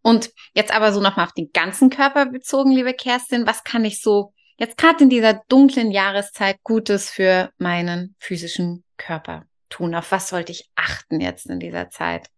Und 0.00 0.30
jetzt 0.54 0.72
aber 0.72 0.92
so 0.92 1.00
nochmal 1.00 1.26
auf 1.26 1.34
den 1.34 1.50
ganzen 1.52 1.90
Körper 1.90 2.26
bezogen, 2.26 2.70
liebe 2.70 2.94
Kerstin. 2.94 3.46
Was 3.46 3.64
kann 3.64 3.84
ich 3.84 4.00
so 4.00 4.32
jetzt 4.56 4.78
gerade 4.78 5.04
in 5.04 5.10
dieser 5.10 5.42
dunklen 5.48 5.90
Jahreszeit 5.90 6.56
Gutes 6.62 7.10
für 7.10 7.50
meinen 7.58 8.14
physischen 8.18 8.84
Körper 8.96 9.44
tun? 9.70 9.94
Auf 9.94 10.12
was 10.12 10.28
sollte 10.28 10.52
ich 10.52 10.70
achten 10.74 11.20
jetzt 11.20 11.46
in 11.46 11.60
dieser 11.60 11.88
Zeit? 11.88 12.28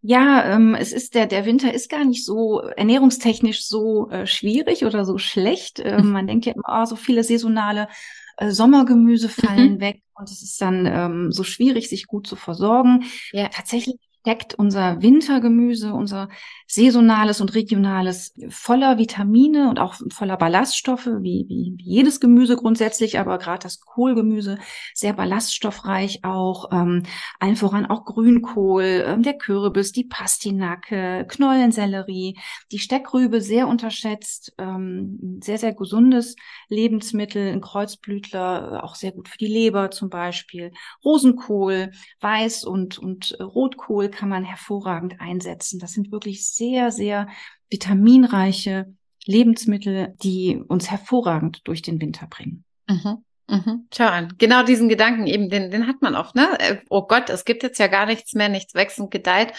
Ja, 0.00 0.54
ähm, 0.54 0.74
es 0.74 0.92
ist 0.92 1.14
der, 1.14 1.26
der 1.26 1.44
Winter 1.44 1.74
ist 1.74 1.90
gar 1.90 2.04
nicht 2.04 2.24
so 2.24 2.60
ernährungstechnisch 2.60 3.66
so 3.66 4.08
äh, 4.10 4.26
schwierig 4.26 4.84
oder 4.84 5.04
so 5.04 5.18
schlecht. 5.18 5.80
Ähm, 5.84 6.06
mhm. 6.06 6.12
Man 6.12 6.26
denkt 6.26 6.46
ja 6.46 6.54
immer, 6.54 6.82
oh, 6.82 6.84
so 6.84 6.94
viele 6.94 7.24
saisonale 7.24 7.88
äh, 8.36 8.50
Sommergemüse 8.50 9.28
fallen 9.28 9.74
mhm. 9.74 9.80
weg 9.80 10.02
und 10.14 10.30
es 10.30 10.42
ist 10.42 10.60
dann 10.60 10.86
ähm, 10.86 11.32
so 11.32 11.42
schwierig, 11.42 11.88
sich 11.88 12.06
gut 12.06 12.26
zu 12.28 12.36
versorgen. 12.36 13.04
Ja. 13.32 13.48
Tatsächlich 13.48 13.96
steckt 14.20 14.54
unser 14.54 15.00
Wintergemüse, 15.00 15.92
unser 15.92 16.28
saisonales 16.66 17.40
und 17.40 17.54
regionales 17.54 18.34
voller 18.50 18.98
Vitamine 18.98 19.70
und 19.70 19.78
auch 19.78 19.94
voller 20.12 20.36
Ballaststoffe, 20.36 21.06
wie, 21.06 21.46
wie, 21.48 21.74
wie 21.78 21.84
jedes 21.84 22.20
Gemüse 22.20 22.56
grundsätzlich, 22.56 23.18
aber 23.18 23.38
gerade 23.38 23.62
das 23.62 23.80
Kohlgemüse 23.80 24.58
sehr 24.92 25.14
ballaststoffreich 25.14 26.24
auch, 26.24 26.70
ähm, 26.72 27.04
allen 27.38 27.56
voran 27.56 27.86
auch 27.86 28.04
Grünkohl, 28.04 29.04
ähm, 29.06 29.22
der 29.22 29.38
Kürbis, 29.38 29.92
die 29.92 30.04
Pastinake, 30.04 31.26
Knollensellerie, 31.28 32.36
die 32.70 32.78
Steckrübe 32.78 33.40
sehr 33.40 33.68
unterschätzt, 33.68 34.52
ähm, 34.58 35.40
sehr, 35.42 35.58
sehr 35.58 35.72
gesundes 35.72 36.36
Lebensmittel, 36.68 37.52
ein 37.52 37.60
Kreuzblütler, 37.60 38.84
auch 38.84 38.94
sehr 38.94 39.12
gut 39.12 39.28
für 39.28 39.38
die 39.38 39.46
Leber 39.46 39.90
zum 39.90 40.10
Beispiel, 40.10 40.72
Rosenkohl, 41.04 41.92
Weiß- 42.20 42.66
und, 42.66 42.98
und 42.98 43.38
Rotkohl 43.40 44.07
kann 44.08 44.28
man 44.28 44.44
hervorragend 44.44 45.20
einsetzen. 45.20 45.78
Das 45.78 45.92
sind 45.92 46.12
wirklich 46.12 46.48
sehr, 46.48 46.90
sehr 46.90 47.28
vitaminreiche 47.70 48.94
Lebensmittel, 49.24 50.14
die 50.22 50.60
uns 50.68 50.90
hervorragend 50.90 51.60
durch 51.64 51.82
den 51.82 52.00
Winter 52.00 52.26
bringen. 52.26 52.64
Mhm. 52.88 53.24
Mhm. 53.48 53.88
Schau 53.92 54.06
an. 54.06 54.34
Genau 54.38 54.62
diesen 54.62 54.88
Gedanken 54.88 55.26
eben, 55.26 55.48
den, 55.48 55.70
den 55.70 55.86
hat 55.86 56.02
man 56.02 56.14
oft, 56.14 56.34
ne? 56.34 56.48
Äh, 56.60 56.76
oh 56.90 57.06
Gott, 57.06 57.30
es 57.30 57.44
gibt 57.44 57.62
jetzt 57.62 57.78
ja 57.78 57.86
gar 57.86 58.06
nichts 58.06 58.34
mehr, 58.34 58.48
nichts 58.48 58.74
wächst 58.74 59.00
und 59.00 59.10
gedeiht. 59.10 59.52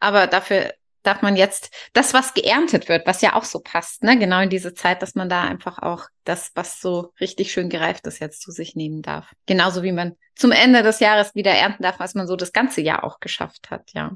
Aber 0.00 0.26
dafür 0.26 0.72
darf 1.06 1.22
man 1.22 1.36
jetzt 1.36 1.72
das, 1.92 2.14
was 2.14 2.34
geerntet 2.34 2.88
wird, 2.88 3.06
was 3.06 3.22
ja 3.22 3.34
auch 3.34 3.44
so 3.44 3.60
passt, 3.60 4.02
ne? 4.02 4.18
Genau 4.18 4.40
in 4.40 4.50
diese 4.50 4.74
Zeit, 4.74 5.02
dass 5.02 5.14
man 5.14 5.28
da 5.28 5.42
einfach 5.42 5.78
auch 5.78 6.06
das, 6.24 6.50
was 6.54 6.80
so 6.80 7.12
richtig 7.20 7.52
schön 7.52 7.70
gereift 7.70 8.06
ist, 8.06 8.18
jetzt 8.18 8.42
zu 8.42 8.50
sich 8.50 8.76
nehmen 8.76 9.02
darf. 9.02 9.32
Genauso 9.46 9.82
wie 9.82 9.92
man 9.92 10.16
zum 10.34 10.52
Ende 10.52 10.82
des 10.82 11.00
Jahres 11.00 11.34
wieder 11.34 11.52
ernten 11.52 11.82
darf, 11.82 11.98
was 11.98 12.14
man 12.14 12.26
so 12.26 12.36
das 12.36 12.52
ganze 12.52 12.80
Jahr 12.80 13.04
auch 13.04 13.20
geschafft 13.20 13.70
hat, 13.70 13.92
ja. 13.94 14.12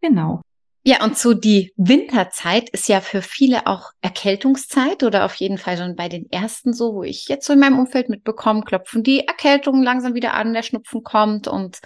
Genau. 0.00 0.42
Ja, 0.86 1.02
und 1.02 1.16
so 1.16 1.32
die 1.32 1.72
Winterzeit 1.76 2.68
ist 2.68 2.88
ja 2.88 3.00
für 3.00 3.22
viele 3.22 3.66
auch 3.66 3.92
Erkältungszeit 4.02 5.02
oder 5.02 5.24
auf 5.24 5.34
jeden 5.36 5.56
Fall 5.56 5.78
schon 5.78 5.96
bei 5.96 6.10
den 6.10 6.30
ersten 6.30 6.74
so, 6.74 6.94
wo 6.94 7.02
ich 7.02 7.26
jetzt 7.26 7.46
so 7.46 7.54
in 7.54 7.58
meinem 7.58 7.78
Umfeld 7.78 8.10
mitbekomme, 8.10 8.64
klopfen 8.64 9.02
die 9.02 9.26
Erkältungen 9.26 9.82
langsam 9.82 10.12
wieder 10.12 10.34
an, 10.34 10.52
der 10.52 10.62
Schnupfen 10.62 11.02
kommt 11.02 11.48
und 11.48 11.80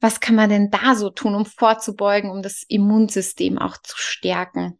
was 0.00 0.20
kann 0.20 0.34
man 0.34 0.48
denn 0.48 0.70
da 0.70 0.94
so 0.94 1.10
tun, 1.10 1.34
um 1.34 1.44
vorzubeugen, 1.44 2.30
um 2.30 2.42
das 2.42 2.64
Immunsystem 2.66 3.58
auch 3.58 3.76
zu 3.76 3.96
stärken? 3.96 4.78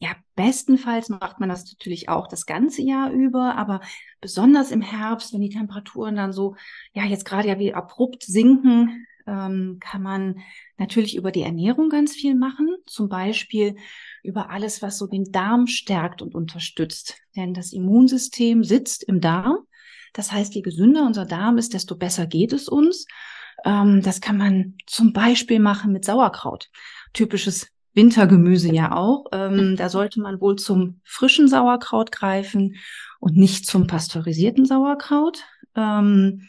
Ja, 0.00 0.10
bestenfalls 0.36 1.08
macht 1.08 1.40
man 1.40 1.48
das 1.48 1.64
natürlich 1.72 2.08
auch 2.08 2.28
das 2.28 2.46
ganze 2.46 2.82
Jahr 2.82 3.10
über, 3.10 3.56
aber 3.56 3.80
besonders 4.20 4.70
im 4.70 4.82
Herbst, 4.82 5.32
wenn 5.32 5.40
die 5.40 5.48
Temperaturen 5.48 6.14
dann 6.14 6.32
so, 6.32 6.54
ja, 6.92 7.04
jetzt 7.04 7.24
gerade 7.24 7.48
ja 7.48 7.58
wie 7.58 7.74
abrupt 7.74 8.22
sinken, 8.22 9.06
ähm, 9.26 9.78
kann 9.80 10.02
man 10.02 10.40
natürlich 10.76 11.16
über 11.16 11.32
die 11.32 11.42
Ernährung 11.42 11.88
ganz 11.88 12.14
viel 12.14 12.34
machen. 12.34 12.76
Zum 12.86 13.08
Beispiel 13.08 13.76
über 14.22 14.50
alles, 14.50 14.82
was 14.82 14.98
so 14.98 15.06
den 15.06 15.32
Darm 15.32 15.66
stärkt 15.66 16.22
und 16.22 16.34
unterstützt. 16.34 17.20
Denn 17.36 17.52
das 17.52 17.72
Immunsystem 17.72 18.62
sitzt 18.64 19.02
im 19.02 19.20
Darm. 19.20 19.58
Das 20.12 20.32
heißt, 20.32 20.54
je 20.54 20.62
gesünder 20.62 21.04
unser 21.04 21.26
Darm 21.26 21.58
ist, 21.58 21.74
desto 21.74 21.96
besser 21.96 22.26
geht 22.26 22.52
es 22.52 22.68
uns. 22.68 23.06
Ähm, 23.64 24.02
das 24.02 24.20
kann 24.20 24.36
man 24.36 24.74
zum 24.86 25.12
Beispiel 25.12 25.60
machen 25.60 25.92
mit 25.92 26.04
Sauerkraut. 26.04 26.70
Typisches 27.12 27.68
Wintergemüse 27.94 28.72
ja 28.72 28.92
auch. 28.92 29.26
Ähm, 29.32 29.76
da 29.76 29.88
sollte 29.88 30.20
man 30.20 30.40
wohl 30.40 30.56
zum 30.56 31.00
frischen 31.04 31.48
Sauerkraut 31.48 32.12
greifen 32.12 32.76
und 33.20 33.36
nicht 33.36 33.66
zum 33.66 33.86
pasteurisierten 33.86 34.64
Sauerkraut. 34.64 35.44
Ähm, 35.74 36.48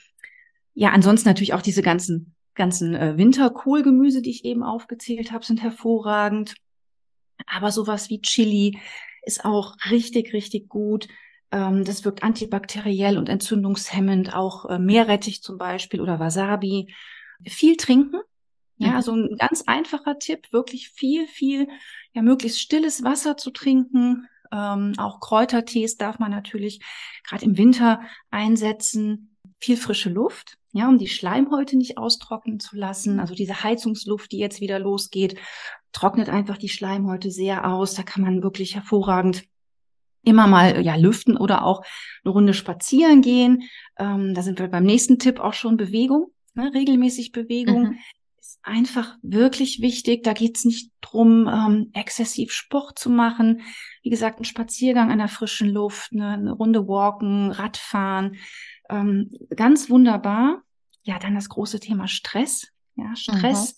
ja, 0.73 0.89
ansonsten 0.89 1.27
natürlich 1.27 1.53
auch 1.53 1.61
diese 1.61 1.81
ganzen 1.81 2.35
ganzen 2.59 2.93
äh, 2.93 3.17
Winterkohlgemüse, 3.17 4.21
die 4.21 4.31
ich 4.31 4.45
eben 4.45 4.63
aufgezählt 4.63 5.31
habe, 5.31 5.45
sind 5.45 5.63
hervorragend. 5.63 6.55
Aber 7.47 7.71
sowas 7.71 8.09
wie 8.09 8.21
Chili 8.21 8.77
ist 9.23 9.45
auch 9.45 9.75
richtig, 9.89 10.33
richtig 10.33 10.67
gut. 10.67 11.07
Ähm, 11.51 11.83
das 11.83 12.05
wirkt 12.05 12.23
antibakteriell 12.23 13.17
und 13.17 13.29
entzündungshemmend. 13.29 14.33
Auch 14.33 14.65
äh, 14.65 14.79
Meerrettich 14.79 15.41
zum 15.41 15.57
Beispiel 15.57 16.01
oder 16.01 16.19
Wasabi. 16.19 16.93
Viel 17.47 17.77
trinken. 17.77 18.19
Ja, 18.81 18.95
also 18.95 19.11
ein 19.11 19.35
ganz 19.37 19.63
einfacher 19.67 20.19
Tipp, 20.19 20.53
wirklich 20.53 20.87
viel, 20.91 21.27
viel, 21.27 21.67
ja, 22.13 22.21
möglichst 22.21 22.61
stilles 22.61 23.03
Wasser 23.03 23.35
zu 23.35 23.51
trinken. 23.51 24.25
Ähm, 24.53 24.93
auch 24.97 25.19
Kräutertees 25.19 25.97
darf 25.97 26.17
man 26.17 26.31
natürlich 26.31 26.81
gerade 27.27 27.43
im 27.43 27.57
Winter 27.57 28.01
einsetzen. 28.31 29.35
Viel 29.59 29.75
frische 29.75 30.09
Luft 30.09 30.59
ja, 30.71 30.87
um 30.87 30.97
die 30.97 31.07
Schleimhäute 31.07 31.77
nicht 31.77 31.97
austrocknen 31.97 32.59
zu 32.59 32.75
lassen. 32.75 33.19
Also 33.19 33.33
diese 33.33 33.63
Heizungsluft, 33.63 34.31
die 34.31 34.37
jetzt 34.37 34.61
wieder 34.61 34.79
losgeht, 34.79 35.37
trocknet 35.91 36.29
einfach 36.29 36.57
die 36.57 36.69
Schleimhäute 36.69 37.31
sehr 37.31 37.67
aus. 37.67 37.95
Da 37.95 38.03
kann 38.03 38.21
man 38.21 38.43
wirklich 38.43 38.75
hervorragend 38.75 39.45
immer 40.23 40.47
mal 40.47 40.83
ja 40.83 40.95
lüften 40.95 41.37
oder 41.37 41.63
auch 41.63 41.83
eine 42.23 42.33
Runde 42.33 42.53
spazieren 42.53 43.21
gehen. 43.21 43.63
Ähm, 43.97 44.33
da 44.33 44.41
sind 44.41 44.59
wir 44.59 44.67
beim 44.67 44.83
nächsten 44.83 45.19
Tipp 45.19 45.39
auch 45.39 45.53
schon 45.53 45.77
Bewegung, 45.77 46.31
ne? 46.53 46.71
regelmäßig 46.73 47.31
Bewegung. 47.31 47.89
Mhm. 47.89 47.97
Ist 48.39 48.59
einfach 48.63 49.17
wirklich 49.21 49.81
wichtig. 49.81 50.23
Da 50.23 50.33
geht's 50.33 50.65
nicht 50.65 50.91
drum, 51.01 51.47
ähm, 51.47 51.91
exzessiv 51.93 52.51
Sport 52.51 52.97
zu 52.97 53.09
machen. 53.09 53.61
Wie 54.01 54.09
gesagt, 54.09 54.39
ein 54.39 54.45
Spaziergang 54.45 55.11
an 55.11 55.19
der 55.19 55.27
frischen 55.27 55.69
Luft, 55.69 56.11
eine, 56.13 56.33
eine 56.33 56.51
Runde 56.51 56.87
walken, 56.87 57.51
Radfahren 57.51 58.37
ähm, 58.89 59.29
ganz 59.55 59.89
wunderbar. 59.89 60.63
Ja, 61.03 61.19
dann 61.19 61.35
das 61.35 61.49
große 61.49 61.79
Thema 61.79 62.07
Stress. 62.07 62.67
Ja, 62.95 63.15
Stress 63.15 63.73
mhm. 63.73 63.77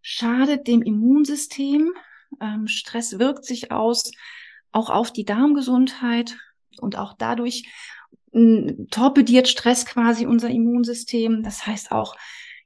schadet 0.00 0.66
dem 0.66 0.82
Immunsystem. 0.82 1.92
Ähm, 2.40 2.66
Stress 2.68 3.18
wirkt 3.18 3.44
sich 3.44 3.70
aus, 3.70 4.10
auch 4.72 4.90
auf 4.90 5.12
die 5.12 5.24
Darmgesundheit 5.24 6.36
und 6.80 6.96
auch 6.96 7.14
dadurch 7.14 7.64
äh, 8.32 8.74
torpediert 8.90 9.48
Stress 9.48 9.86
quasi 9.86 10.26
unser 10.26 10.50
Immunsystem. 10.50 11.42
Das 11.42 11.66
heißt 11.66 11.92
auch, 11.92 12.16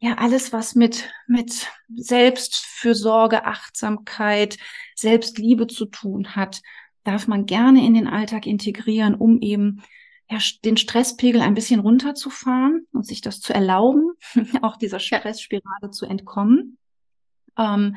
ja, 0.01 0.15
alles, 0.15 0.53
was 0.53 0.75
mit, 0.75 1.09
mit 1.29 1.69
Selbstfürsorge, 1.95 3.45
Achtsamkeit, 3.45 4.59
Selbstliebe 4.97 5.69
zu 5.69 5.87
tun 5.87 6.35
hat, 6.35 6.61
darf 7.05 7.29
man 7.29 7.47
gerne 7.47 7.87
in 7.87 7.95
den 7.95 8.09
Alltag 8.09 8.47
integrieren, 8.47 9.15
um 9.15 9.41
eben 9.41 9.83
ja, 10.29 10.39
den 10.65 10.77
Stresspegel 10.77 11.41
ein 11.41 11.55
bisschen 11.55 11.81
runterzufahren 11.81 12.87
und 12.93 13.07
sich 13.07 13.21
das 13.21 13.41
zu 13.41 13.55
erlauben, 13.55 14.13
auch 14.63 14.77
dieser 14.77 14.99
Stressspirale 14.99 15.91
zu 15.91 16.07
entkommen. 16.07 16.79
Ähm, 17.57 17.97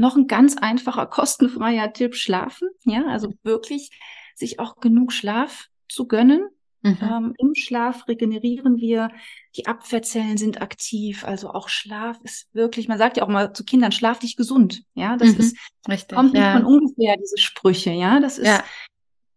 noch 0.00 0.16
ein 0.16 0.26
ganz 0.26 0.56
einfacher, 0.56 1.06
kostenfreier 1.06 1.92
Tipp, 1.92 2.14
schlafen. 2.14 2.68
Ja, 2.84 3.06
also 3.08 3.34
wirklich 3.42 3.90
sich 4.34 4.58
auch 4.58 4.76
genug 4.76 5.12
Schlaf 5.12 5.68
zu 5.88 6.08
gönnen. 6.08 6.48
Mhm. 6.82 6.98
Ähm, 7.02 7.34
Im 7.36 7.54
Schlaf 7.54 8.08
regenerieren 8.08 8.78
wir, 8.78 9.10
die 9.54 9.66
Abwehrzellen 9.66 10.38
sind 10.38 10.62
aktiv, 10.62 11.24
also 11.24 11.50
auch 11.50 11.68
Schlaf 11.68 12.18
ist 12.22 12.48
wirklich, 12.54 12.88
man 12.88 12.96
sagt 12.96 13.18
ja 13.18 13.22
auch 13.22 13.28
mal 13.28 13.52
zu 13.52 13.64
Kindern, 13.64 13.92
schlaf 13.92 14.18
dich 14.18 14.36
gesund. 14.36 14.84
Ja, 14.94 15.18
das 15.18 15.34
mhm. 15.34 15.40
ist, 15.40 15.56
Richtig, 15.86 16.16
kommt 16.16 16.32
nicht 16.32 16.42
ja. 16.42 16.54
von 16.54 16.64
ungefähr, 16.64 17.16
diese 17.18 17.36
Sprüche, 17.36 17.90
ja, 17.90 18.18
das 18.18 18.38
ist 18.38 18.46
ja 18.46 18.64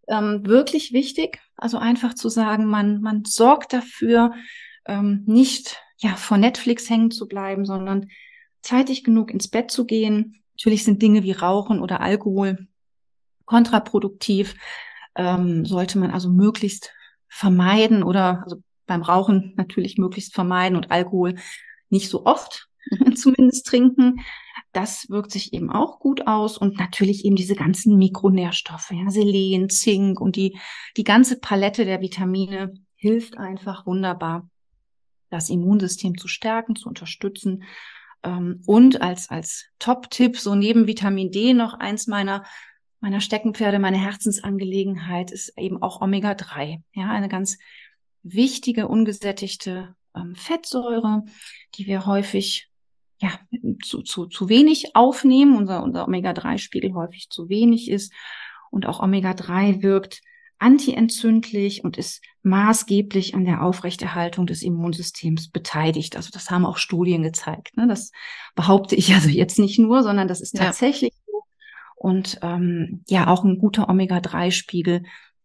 ähm, 0.08 0.46
wirklich 0.46 0.94
wichtig. 0.94 1.42
Also 1.58 1.78
einfach 1.78 2.14
zu 2.14 2.30
sagen, 2.30 2.66
man, 2.66 3.02
man 3.02 3.26
sorgt 3.26 3.74
dafür, 3.74 4.34
ähm, 4.86 5.24
nicht 5.26 5.82
ja 5.98 6.16
vor 6.16 6.38
Netflix 6.38 6.90
hängen 6.90 7.12
zu 7.12 7.28
bleiben, 7.28 7.66
sondern 7.66 8.10
zeitig 8.62 9.04
genug 9.04 9.32
ins 9.32 9.50
Bett 9.50 9.70
zu 9.70 9.86
gehen. 9.86 10.43
Natürlich 10.54 10.84
sind 10.84 11.02
Dinge 11.02 11.24
wie 11.24 11.32
Rauchen 11.32 11.80
oder 11.80 12.02
Alkohol 12.02 12.68
kontraproduktiv. 13.46 14.56
Ähm, 15.16 15.66
sollte 15.66 16.00
man 16.00 16.12
also 16.12 16.30
möglichst 16.30 16.92
vermeiden 17.28 18.04
oder 18.04 18.42
also 18.44 18.62
beim 18.86 19.02
Rauchen 19.02 19.54
natürlich 19.56 19.98
möglichst 19.98 20.34
vermeiden 20.34 20.76
und 20.76 20.92
Alkohol 20.92 21.36
nicht 21.90 22.10
so 22.10 22.26
oft 22.26 22.68
zumindest 23.16 23.66
trinken. 23.68 24.22
Das 24.72 25.10
wirkt 25.10 25.32
sich 25.32 25.54
eben 25.54 25.72
auch 25.72 26.00
gut 26.00 26.26
aus 26.28 26.58
und 26.58 26.80
natürlich 26.80 27.26
eben 27.26 27.36
diese 27.36 27.56
ganzen 27.56 27.98
Mikronährstoffe, 27.98 28.92
ja, 28.92 29.10
Selen, 29.10 29.70
Zink 29.70 30.20
und 30.20 30.36
die, 30.36 30.58
die 30.98 31.04
ganze 31.04 31.40
Palette 31.40 31.86
der 31.86 32.02
Vitamine 32.02 32.74
hilft 32.96 33.38
einfach 33.38 33.86
wunderbar, 33.86 34.50
das 35.30 35.50
Immunsystem 35.50 36.18
zu 36.18 36.28
stärken, 36.28 36.76
zu 36.76 36.90
unterstützen. 36.90 37.64
Ähm, 38.24 38.62
und 38.66 39.02
als, 39.02 39.30
als 39.30 39.66
Top-Tipp, 39.80 40.38
so 40.38 40.56
neben 40.56 40.88
Vitamin 40.88 41.32
D 41.32 41.54
noch 41.54 41.74
eins 41.74 42.08
meiner, 42.08 42.44
meiner 43.00 43.22
Steckenpferde, 43.22 43.80
meine 43.80 43.98
Herzensangelegenheit 43.98 45.32
ist 45.32 45.58
eben 45.58 45.82
auch 45.82 46.02
Omega-3. 46.02 46.82
Ja, 46.94 47.10
eine 47.10 47.30
ganz 47.30 47.58
wichtige, 48.24 48.88
ungesättigte 48.88 49.96
ähm, 50.16 50.36
Fettsäure, 50.36 51.24
die 51.76 51.86
wir 51.86 52.06
häufig 52.06 52.70
ja, 53.22 53.32
zu, 53.84 54.02
zu, 54.02 54.26
zu 54.26 54.50
wenig 54.50 54.96
aufnehmen, 54.96 55.56
unser, 55.56 55.84
unser 55.84 56.08
Omega-3-Spiegel 56.08 56.94
häufig 56.94 57.30
zu 57.30 57.50
wenig 57.50 57.90
ist. 57.90 58.14
Und 58.72 58.86
auch 58.86 59.02
Omega-3 59.02 59.82
wirkt 59.82 60.22
antientzündlich 60.64 61.84
und 61.84 61.98
ist 61.98 62.22
maßgeblich 62.42 63.36
an 63.36 63.44
der 63.44 63.62
Aufrechterhaltung 63.62 64.48
des 64.48 64.64
Immunsystems 64.64 65.50
beteiligt. 65.50 66.16
Also 66.16 66.30
das 66.32 66.50
haben 66.50 66.66
auch 66.66 66.78
Studien 66.78 67.22
gezeigt. 67.22 67.76
Ne? 67.76 67.86
Das 67.88 68.12
behaupte 68.56 68.96
ich 68.96 69.14
also 69.14 69.28
jetzt 69.28 69.60
nicht 69.60 69.78
nur, 69.78 70.04
sondern 70.04 70.28
das 70.28 70.40
ist 70.40 70.56
tatsächlich 70.56 71.12
ja. 71.14 71.22
so. 71.28 71.44
Und 71.96 72.40
ähm, 72.42 73.04
ja, 73.10 73.28
auch 73.28 73.44
ein 73.44 73.60
guter 73.60 73.90
Omega-3-Spiegel 73.90 75.04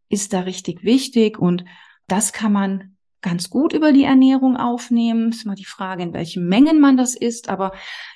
ist 0.09 0.33
da 0.33 0.41
richtig 0.41 0.85
wichtig 0.85 1.39
und 1.39 1.65
das 2.07 2.33
kann 2.33 2.53
man 2.53 2.97
ganz 3.21 3.51
gut 3.51 3.73
über 3.73 3.93
die 3.93 4.05
Ernährung 4.05 4.57
aufnehmen. 4.57 5.31
Ist 5.31 5.47
mal 5.47 5.57
die 5.57 5.65
Frage, 5.65 6.05
in 6.05 6.15
welchen 6.15 6.47
Mengen 6.47 6.81
man 6.81 6.97
das 6.97 7.17
isst, 7.17 7.49
aber 7.49 7.73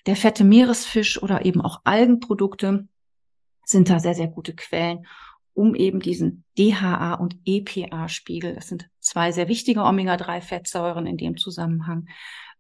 der 0.06 0.14
fette 0.14 0.44
Meeresfisch 0.44 1.21
oder 1.21 1.44
eben 1.44 1.61
auch 1.61 1.80
Algenprodukte 1.85 2.87
sind 3.64 3.90
da 3.90 3.99
sehr, 3.99 4.14
sehr 4.14 4.28
gute 4.28 4.54
Quellen 4.54 5.06
um 5.54 5.75
eben 5.75 6.00
diesen 6.00 6.44
DHA 6.59 7.14
und 7.14 7.37
EPA-Spiegel, 7.44 8.54
das 8.54 8.68
sind 8.68 8.88
zwei 9.00 9.32
sehr 9.32 9.49
wichtige 9.49 9.82
Omega-3-Fettsäuren 9.82 11.06
in 11.06 11.16
dem 11.16 11.37
Zusammenhang, 11.37 12.09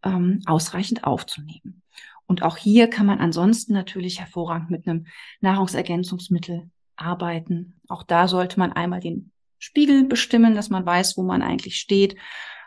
ähm, 0.04 0.40
ausreichend 0.46 1.04
aufzunehmen. 1.04 1.82
Und 2.26 2.42
auch 2.42 2.56
hier 2.56 2.88
kann 2.88 3.06
man 3.06 3.20
ansonsten 3.20 3.72
natürlich 3.72 4.20
hervorragend 4.20 4.70
mit 4.70 4.86
einem 4.86 5.06
Nahrungsergänzungsmittel 5.40 6.70
arbeiten. 6.96 7.80
Auch 7.88 8.02
da 8.02 8.28
sollte 8.28 8.58
man 8.58 8.72
einmal 8.72 9.00
den 9.00 9.32
Spiegel 9.58 10.04
bestimmen, 10.04 10.54
dass 10.54 10.70
man 10.70 10.84
weiß, 10.84 11.16
wo 11.16 11.22
man 11.22 11.42
eigentlich 11.42 11.76
steht, 11.76 12.16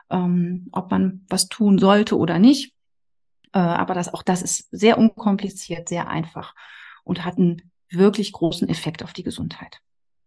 ähm, 0.10 0.70
ob 0.72 0.92
man 0.92 1.26
was 1.30 1.48
tun 1.48 1.78
sollte 1.78 2.18
oder 2.18 2.40
nicht. 2.40 2.74
Äh, 3.54 3.60
aber 3.60 3.94
das, 3.94 4.14
auch 4.14 4.24
das 4.24 4.42
ist 4.42 4.68
sehr 4.72 4.98
unkompliziert, 4.98 5.90
sehr 5.90 6.08
einfach 6.08 6.54
und 7.04 7.26
hat 7.26 7.38
einen 7.38 7.72
wirklich 7.90 8.32
großen 8.32 8.68
Effekt 8.70 9.04
auf 9.04 9.14
die 9.14 9.24
Gesundheit. 9.24 9.80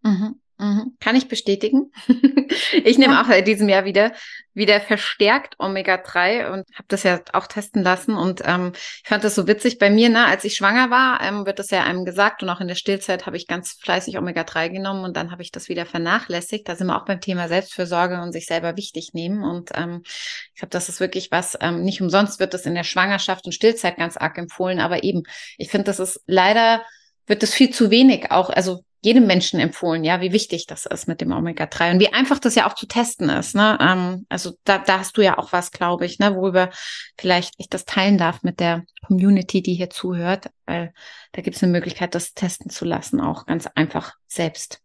Mhm. 0.03 0.41
Mhm. 0.61 0.97
Kann 0.99 1.15
ich 1.15 1.29
bestätigen. 1.29 1.93
ich 2.85 2.99
nehme 2.99 3.15
ja. 3.15 3.23
auch 3.23 3.29
in 3.29 3.45
diesem 3.45 3.69
Jahr 3.69 3.85
wieder 3.85 4.13
wieder 4.59 4.81
verstärkt 4.81 5.55
Omega-3 5.61 6.51
und 6.51 6.67
habe 6.75 6.89
das 6.89 7.05
ja 7.05 7.21
auch 7.33 7.47
testen 7.47 7.85
lassen. 7.85 8.17
Und 8.17 8.43
ähm, 8.45 8.73
ich 8.75 9.09
fand 9.09 9.23
das 9.23 9.37
so 9.37 9.47
witzig 9.47 9.79
bei 9.79 9.89
mir, 9.89 10.09
ne, 10.09 10.27
als 10.27 10.45
ich 10.45 10.57
schwanger 10.57 10.91
war, 10.91 11.23
ähm, 11.23 11.47
wird 11.47 11.61
das 11.61 11.71
ja 11.71 11.85
einem 11.85 12.05
gesagt 12.05 12.43
und 12.43 12.51
auch 12.51 12.61
in 12.61 12.67
der 12.67 12.75
Stillzeit 12.75 13.25
habe 13.25 13.37
ich 13.37 13.47
ganz 13.47 13.79
fleißig 13.81 14.19
Omega-3 14.19 14.69
genommen 14.71 15.05
und 15.05 15.17
dann 15.17 15.31
habe 15.31 15.43
ich 15.43 15.53
das 15.53 15.69
wieder 15.69 15.87
vernachlässigt. 15.87 16.69
Da 16.69 16.75
sind 16.75 16.89
wir 16.89 17.01
auch 17.01 17.05
beim 17.05 17.21
Thema 17.21 17.47
Selbstfürsorge 17.47 18.21
und 18.21 18.33
sich 18.33 18.47
selber 18.47 18.77
wichtig 18.77 19.11
nehmen. 19.15 19.45
Und 19.45 19.71
ähm, 19.75 20.03
ich 20.05 20.59
glaube, 20.59 20.71
das 20.71 20.89
ist 20.89 20.99
wirklich 20.99 21.31
was, 21.31 21.57
ähm, 21.61 21.83
nicht 21.85 22.03
umsonst 22.03 22.41
wird 22.41 22.53
das 22.53 22.67
in 22.67 22.75
der 22.75 22.85
Schwangerschaft 22.85 23.47
und 23.47 23.53
Stillzeit 23.53 23.97
ganz 23.97 24.17
arg 24.17 24.37
empfohlen, 24.37 24.81
aber 24.81 25.05
eben, 25.05 25.23
ich 25.57 25.71
finde, 25.71 25.85
das 25.85 26.01
ist 26.01 26.21
leider 26.27 26.83
wird 27.29 27.43
es 27.43 27.55
viel 27.55 27.71
zu 27.71 27.91
wenig 27.91 28.31
auch, 28.31 28.51
also 28.51 28.83
jedem 29.01 29.27
Menschen 29.27 29.61
empfohlen, 29.61 30.03
ja, 30.03 30.21
wie 30.21 30.33
wichtig 30.33 30.67
das 30.67 30.87
ist 30.87 31.07
mit 31.07 31.21
dem 31.21 31.33
Omega-3 31.33 31.93
und 31.93 32.01
wie 32.01 32.13
einfach 32.13 32.39
das 32.39 32.55
ja 32.55 32.69
auch 32.69 32.75
zu 32.75 32.87
testen 32.87 33.29
ist. 33.29 33.55
Ne? 33.55 33.79
Ähm, 33.81 34.27
also 34.29 34.55
da, 34.65 34.79
da 34.79 34.99
hast 34.99 35.17
du 35.17 35.23
ja 35.23 35.39
auch 35.39 35.53
was, 35.53 35.71
glaube 35.71 36.05
ich, 36.05 36.19
ne, 36.19 36.35
worüber 36.35 36.71
vielleicht 37.17 37.55
ich 37.59 37.69
das 37.69 37.85
teilen 37.85 38.19
darf 38.19 38.43
mit 38.43 38.59
der 38.61 38.85
Community, 39.07 39.63
die 39.63 39.75
hier 39.75 39.91
zuhört, 39.91 40.51
weil 40.67 40.93
da 41.33 41.43
gibt 41.43 41.57
es 41.57 41.63
eine 41.63 41.73
Möglichkeit, 41.73 42.15
das 42.15 42.35
testen 42.35 42.71
zu 42.71 42.85
lassen, 42.85 43.21
auch 43.21 43.47
ganz 43.47 43.69
einfach 43.75 44.15
selbst. 44.27 44.81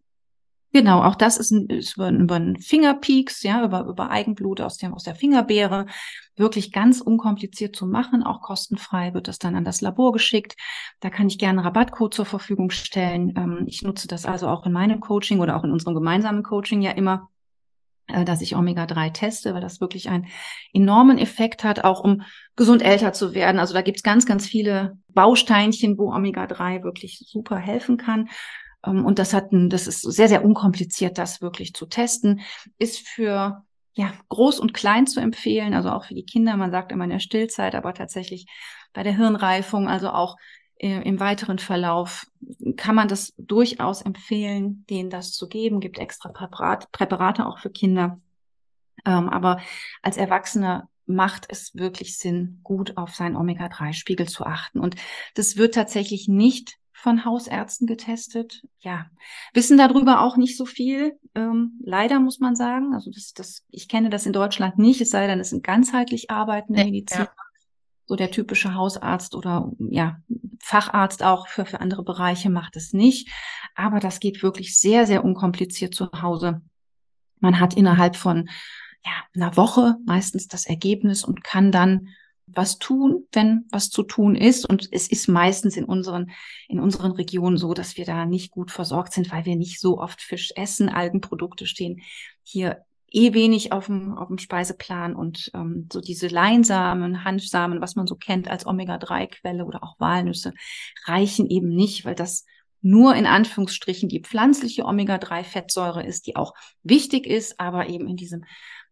Genau, 0.75 1.03
auch 1.03 1.13
das 1.13 1.37
ist, 1.37 1.51
ein, 1.51 1.67
ist 1.67 1.97
über, 1.97 2.09
über 2.09 2.35
einen 2.35 2.57
Fingerpeaks, 2.57 3.43
ja, 3.43 3.63
über, 3.63 3.81
über 3.85 4.09
Eigenblut 4.09 4.59
aus, 4.59 4.77
dem, 4.77 4.95
aus 4.95 5.03
der 5.03 5.13
Fingerbeere, 5.13 5.85
wirklich 6.35 6.71
ganz 6.71 6.99
unkompliziert 6.99 7.75
zu 7.75 7.85
machen, 7.85 8.23
auch 8.23 8.41
kostenfrei 8.41 9.13
wird 9.13 9.27
das 9.27 9.37
dann 9.37 9.55
an 9.55 9.65
das 9.65 9.81
Labor 9.81 10.11
geschickt. 10.13 10.55
Da 10.99 11.11
kann 11.11 11.27
ich 11.27 11.37
gerne 11.37 11.63
Rabattcode 11.63 12.15
zur 12.15 12.25
Verfügung 12.25 12.71
stellen. 12.71 13.35
Ähm, 13.37 13.65
ich 13.67 13.83
nutze 13.83 14.07
das 14.07 14.25
also 14.25 14.47
auch 14.47 14.65
in 14.65 14.71
meinem 14.71 14.99
Coaching 14.99 15.41
oder 15.41 15.57
auch 15.57 15.63
in 15.63 15.71
unserem 15.71 15.93
gemeinsamen 15.93 16.41
Coaching 16.41 16.81
ja 16.81 16.89
immer, 16.89 17.29
äh, 18.07 18.25
dass 18.25 18.41
ich 18.41 18.55
Omega-3 18.55 19.13
teste, 19.13 19.53
weil 19.53 19.61
das 19.61 19.79
wirklich 19.79 20.09
einen 20.09 20.25
enormen 20.73 21.19
Effekt 21.19 21.63
hat, 21.63 21.83
auch 21.83 22.03
um 22.03 22.23
gesund 22.55 22.81
älter 22.81 23.13
zu 23.13 23.35
werden. 23.35 23.59
Also 23.59 23.75
da 23.75 23.83
gibt's 23.83 24.01
ganz, 24.01 24.25
ganz 24.25 24.47
viele 24.47 24.97
Bausteinchen, 25.09 25.99
wo 25.99 26.11
Omega-3 26.11 26.81
wirklich 26.81 27.23
super 27.27 27.57
helfen 27.57 27.97
kann. 27.97 28.27
Ähm, 28.85 29.05
und 29.05 29.19
das 29.19 29.33
hat 29.33 29.51
ein, 29.51 29.69
das 29.69 29.87
ist 29.87 30.01
sehr, 30.01 30.27
sehr 30.27 30.45
unkompliziert, 30.45 31.17
das 31.17 31.41
wirklich 31.41 31.73
zu 31.73 31.85
testen. 31.85 32.41
Ist 32.77 33.07
für 33.07 33.63
ja, 33.95 34.11
groß 34.29 34.59
und 34.59 34.73
klein 34.73 35.05
zu 35.05 35.19
empfehlen, 35.19 35.73
also 35.73 35.89
auch 35.91 36.05
für 36.05 36.15
die 36.15 36.25
Kinder. 36.25 36.57
Man 36.57 36.71
sagt 36.71 36.91
immer 36.91 37.03
in 37.03 37.11
der 37.11 37.19
Stillzeit, 37.19 37.75
aber 37.75 37.93
tatsächlich 37.93 38.47
bei 38.91 39.03
der 39.03 39.15
Hirnreifung, 39.15 39.87
also 39.87 40.09
auch 40.09 40.37
äh, 40.77 41.01
im 41.07 41.19
weiteren 41.19 41.59
Verlauf 41.59 42.25
kann 42.75 42.95
man 42.95 43.07
das 43.07 43.33
durchaus 43.37 44.01
empfehlen, 44.01 44.85
denen 44.89 45.09
das 45.09 45.31
zu 45.31 45.47
geben. 45.47 45.79
Gibt 45.79 45.99
extra 45.99 46.29
Präparat, 46.29 46.91
Präparate 46.91 47.45
auch 47.45 47.59
für 47.59 47.69
Kinder. 47.69 48.19
Ähm, 49.05 49.29
aber 49.29 49.61
als 50.01 50.17
Erwachsener 50.17 50.89
macht 51.05 51.45
es 51.49 51.75
wirklich 51.75 52.17
Sinn, 52.17 52.59
gut 52.63 52.97
auf 52.97 53.13
seinen 53.13 53.35
Omega-3-Spiegel 53.35 54.27
zu 54.27 54.45
achten. 54.45 54.79
Und 54.79 54.95
das 55.35 55.57
wird 55.57 55.75
tatsächlich 55.75 56.27
nicht 56.27 56.77
von 56.93 57.25
Hausärzten 57.25 57.87
getestet. 57.87 58.61
Ja, 58.79 59.07
wissen 59.53 59.77
darüber 59.77 60.21
auch 60.21 60.37
nicht 60.37 60.57
so 60.57 60.65
viel. 60.65 61.19
Ähm, 61.35 61.79
leider 61.83 62.19
muss 62.19 62.39
man 62.39 62.55
sagen. 62.55 62.93
Also 62.93 63.11
das, 63.11 63.33
das, 63.33 63.65
ich 63.69 63.87
kenne 63.87 64.09
das 64.09 64.25
in 64.25 64.33
Deutschland 64.33 64.77
nicht, 64.77 65.01
es 65.01 65.09
sei 65.09 65.27
denn, 65.27 65.39
es 65.39 65.49
sind 65.49 65.63
ganzheitlich 65.63 66.29
arbeitende 66.29 66.83
Mediziner. 66.83 67.25
Ja. 67.25 67.33
So 68.05 68.15
der 68.15 68.31
typische 68.31 68.73
Hausarzt 68.75 69.33
oder 69.33 69.71
ja, 69.79 70.17
Facharzt 70.59 71.23
auch 71.23 71.47
für, 71.47 71.65
für 71.65 71.79
andere 71.79 72.03
Bereiche 72.03 72.49
macht 72.49 72.75
es 72.75 72.93
nicht. 72.93 73.29
Aber 73.75 73.99
das 73.99 74.19
geht 74.19 74.43
wirklich 74.43 74.77
sehr, 74.77 75.07
sehr 75.07 75.23
unkompliziert 75.23 75.95
zu 75.95 76.09
Hause. 76.21 76.61
Man 77.39 77.59
hat 77.59 77.75
innerhalb 77.75 78.15
von 78.15 78.49
ja, 79.05 79.11
einer 79.35 79.57
Woche 79.57 79.95
meistens 80.05 80.47
das 80.47 80.65
Ergebnis 80.65 81.23
und 81.23 81.43
kann 81.43 81.71
dann 81.71 82.09
was 82.45 82.77
tun, 82.77 83.27
wenn 83.31 83.65
was 83.71 83.89
zu 83.89 84.03
tun 84.03 84.35
ist. 84.35 84.67
Und 84.67 84.89
es 84.91 85.07
ist 85.07 85.27
meistens 85.27 85.77
in 85.77 85.85
unseren, 85.85 86.31
in 86.67 86.79
unseren 86.79 87.11
Regionen 87.11 87.57
so, 87.57 87.73
dass 87.73 87.97
wir 87.97 88.05
da 88.05 88.25
nicht 88.25 88.51
gut 88.51 88.71
versorgt 88.71 89.13
sind, 89.13 89.31
weil 89.31 89.45
wir 89.45 89.55
nicht 89.55 89.79
so 89.79 89.99
oft 89.99 90.21
Fisch 90.21 90.51
essen. 90.55 90.89
Algenprodukte 90.89 91.65
stehen 91.65 92.01
hier 92.43 92.83
eh 93.13 93.33
wenig 93.33 93.71
auf 93.71 93.85
dem, 93.85 94.17
auf 94.17 94.27
dem 94.27 94.39
Speiseplan 94.39 95.15
und 95.15 95.51
ähm, 95.53 95.87
so 95.91 96.01
diese 96.01 96.27
Leinsamen, 96.27 97.23
Hanfsamen, 97.23 97.79
was 97.79 97.95
man 97.95 98.07
so 98.07 98.15
kennt 98.15 98.49
als 98.49 98.65
Omega-3-Quelle 98.65 99.65
oder 99.65 99.83
auch 99.83 99.99
Walnüsse, 99.99 100.53
reichen 101.05 101.47
eben 101.47 101.69
nicht, 101.69 102.05
weil 102.05 102.15
das 102.15 102.45
nur 102.81 103.15
in 103.15 103.25
Anführungsstrichen 103.25 104.09
die 104.09 104.21
pflanzliche 104.21 104.85
Omega-3-Fettsäure 104.85 106.03
ist, 106.03 106.27
die 106.27 106.35
auch 106.35 106.53
wichtig 106.81 107.25
ist, 107.27 107.59
aber 107.59 107.87
eben 107.87 108.07
in 108.07 108.17
diesem 108.17 108.43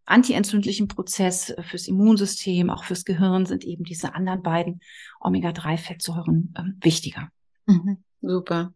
antientzündlichen 0.05 0.87
Prozess 0.87 1.49
äh, 1.49 1.63
fürs 1.63 1.87
Immunsystem, 1.87 2.69
auch 2.69 2.83
fürs 2.83 3.05
Gehirn 3.05 3.45
sind 3.45 3.63
eben 3.63 3.83
diese 3.83 4.15
anderen 4.15 4.41
beiden 4.41 4.81
Omega-3-Fettsäuren 5.19 6.53
äh, 6.57 6.85
wichtiger. 6.85 7.29
Mhm, 7.65 8.03
super. 8.21 8.73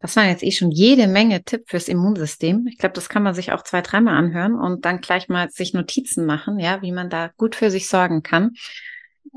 Das 0.00 0.16
waren 0.16 0.28
jetzt 0.28 0.42
eh 0.42 0.50
schon 0.50 0.70
jede 0.70 1.06
Menge 1.06 1.44
Tipp 1.44 1.64
fürs 1.66 1.88
Immunsystem. 1.88 2.66
Ich 2.66 2.76
glaube, 2.76 2.94
das 2.94 3.08
kann 3.08 3.22
man 3.22 3.34
sich 3.34 3.52
auch 3.52 3.62
zwei, 3.62 3.80
dreimal 3.80 4.16
anhören 4.16 4.54
und 4.54 4.84
dann 4.84 5.00
gleich 5.00 5.30
mal 5.30 5.50
sich 5.50 5.72
Notizen 5.72 6.26
machen, 6.26 6.58
ja, 6.58 6.82
wie 6.82 6.92
man 6.92 7.08
da 7.08 7.30
gut 7.38 7.54
für 7.54 7.70
sich 7.70 7.88
sorgen 7.88 8.22
kann. 8.22 8.52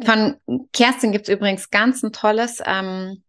Von 0.03 0.35
Kerstin 0.73 1.13
gibt's 1.13 1.29
übrigens 1.29 1.69
ganz 1.69 2.03
ein 2.03 2.11
tolles 2.11 2.61
ähm, 2.65 3.23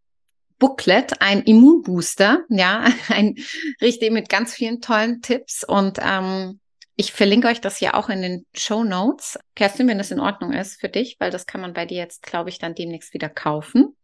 Booklet, 0.58 1.20
ein 1.20 1.42
Immunbooster, 1.42 2.44
ja, 2.48 2.86
ein 3.08 3.36
richtig 3.80 4.10
mit 4.10 4.28
ganz 4.28 4.52
vielen 4.52 4.80
tollen 4.80 5.22
Tipps 5.22 5.62
und 5.62 5.98
ähm, 6.02 6.58
ich 7.00 7.12
verlinke 7.12 7.46
euch 7.46 7.60
das 7.60 7.78
ja 7.78 7.94
auch 7.94 8.08
in 8.08 8.22
den 8.22 8.46
Show 8.54 8.82
Notes. 8.82 9.38
Kerstin, 9.54 9.86
wenn 9.86 9.98
das 9.98 10.10
in 10.10 10.18
Ordnung 10.18 10.52
ist 10.52 10.80
für 10.80 10.88
dich, 10.88 11.16
weil 11.20 11.30
das 11.30 11.46
kann 11.46 11.60
man 11.60 11.72
bei 11.72 11.86
dir 11.86 11.96
jetzt, 11.96 12.24
glaube 12.24 12.50
ich, 12.50 12.58
dann 12.58 12.74
demnächst 12.74 13.14
wieder 13.14 13.28
kaufen. 13.28 13.96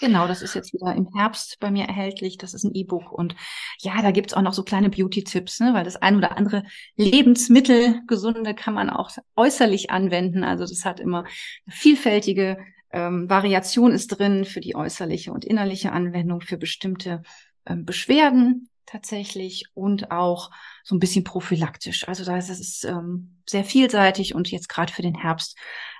Genau, 0.00 0.26
das 0.26 0.42
ist 0.42 0.54
jetzt 0.54 0.72
wieder 0.72 0.92
im 0.96 1.06
Herbst 1.14 1.58
bei 1.60 1.70
mir 1.70 1.84
erhältlich. 1.84 2.36
Das 2.36 2.52
ist 2.52 2.64
ein 2.64 2.74
E-Book. 2.74 3.12
Und 3.12 3.36
ja, 3.78 4.02
da 4.02 4.10
gibt's 4.10 4.34
auch 4.34 4.42
noch 4.42 4.54
so 4.54 4.64
kleine 4.64 4.90
Beauty-Tipps, 4.90 5.60
ne? 5.60 5.72
weil 5.72 5.84
das 5.84 5.96
ein 5.96 6.16
oder 6.16 6.36
andere 6.36 6.64
Lebensmittel, 6.96 8.00
gesunde, 8.08 8.54
kann 8.54 8.74
man 8.74 8.90
auch 8.90 9.12
äußerlich 9.36 9.92
anwenden. 9.92 10.42
Also 10.42 10.64
das 10.64 10.84
hat 10.84 10.98
immer 10.98 11.26
vielfältige 11.68 12.58
ähm, 12.90 13.30
Variation 13.30 13.92
ist 13.92 14.08
drin 14.08 14.44
für 14.44 14.60
die 14.60 14.74
äußerliche 14.74 15.32
und 15.32 15.44
innerliche 15.44 15.92
Anwendung 15.92 16.40
für 16.40 16.56
bestimmte 16.56 17.22
ähm, 17.66 17.84
Beschwerden 17.84 18.69
tatsächlich 18.86 19.66
und 19.74 20.10
auch 20.10 20.50
so 20.84 20.94
ein 20.94 21.00
bisschen 21.00 21.24
prophylaktisch. 21.24 22.08
Also 22.08 22.24
da 22.24 22.36
ist 22.36 22.50
es 22.50 22.84
ähm, 22.84 23.38
sehr 23.48 23.64
vielseitig 23.64 24.34
und 24.34 24.50
jetzt 24.50 24.68
gerade 24.68 24.92
für 24.92 25.02
den 25.02 25.14
Herbst 25.14 25.56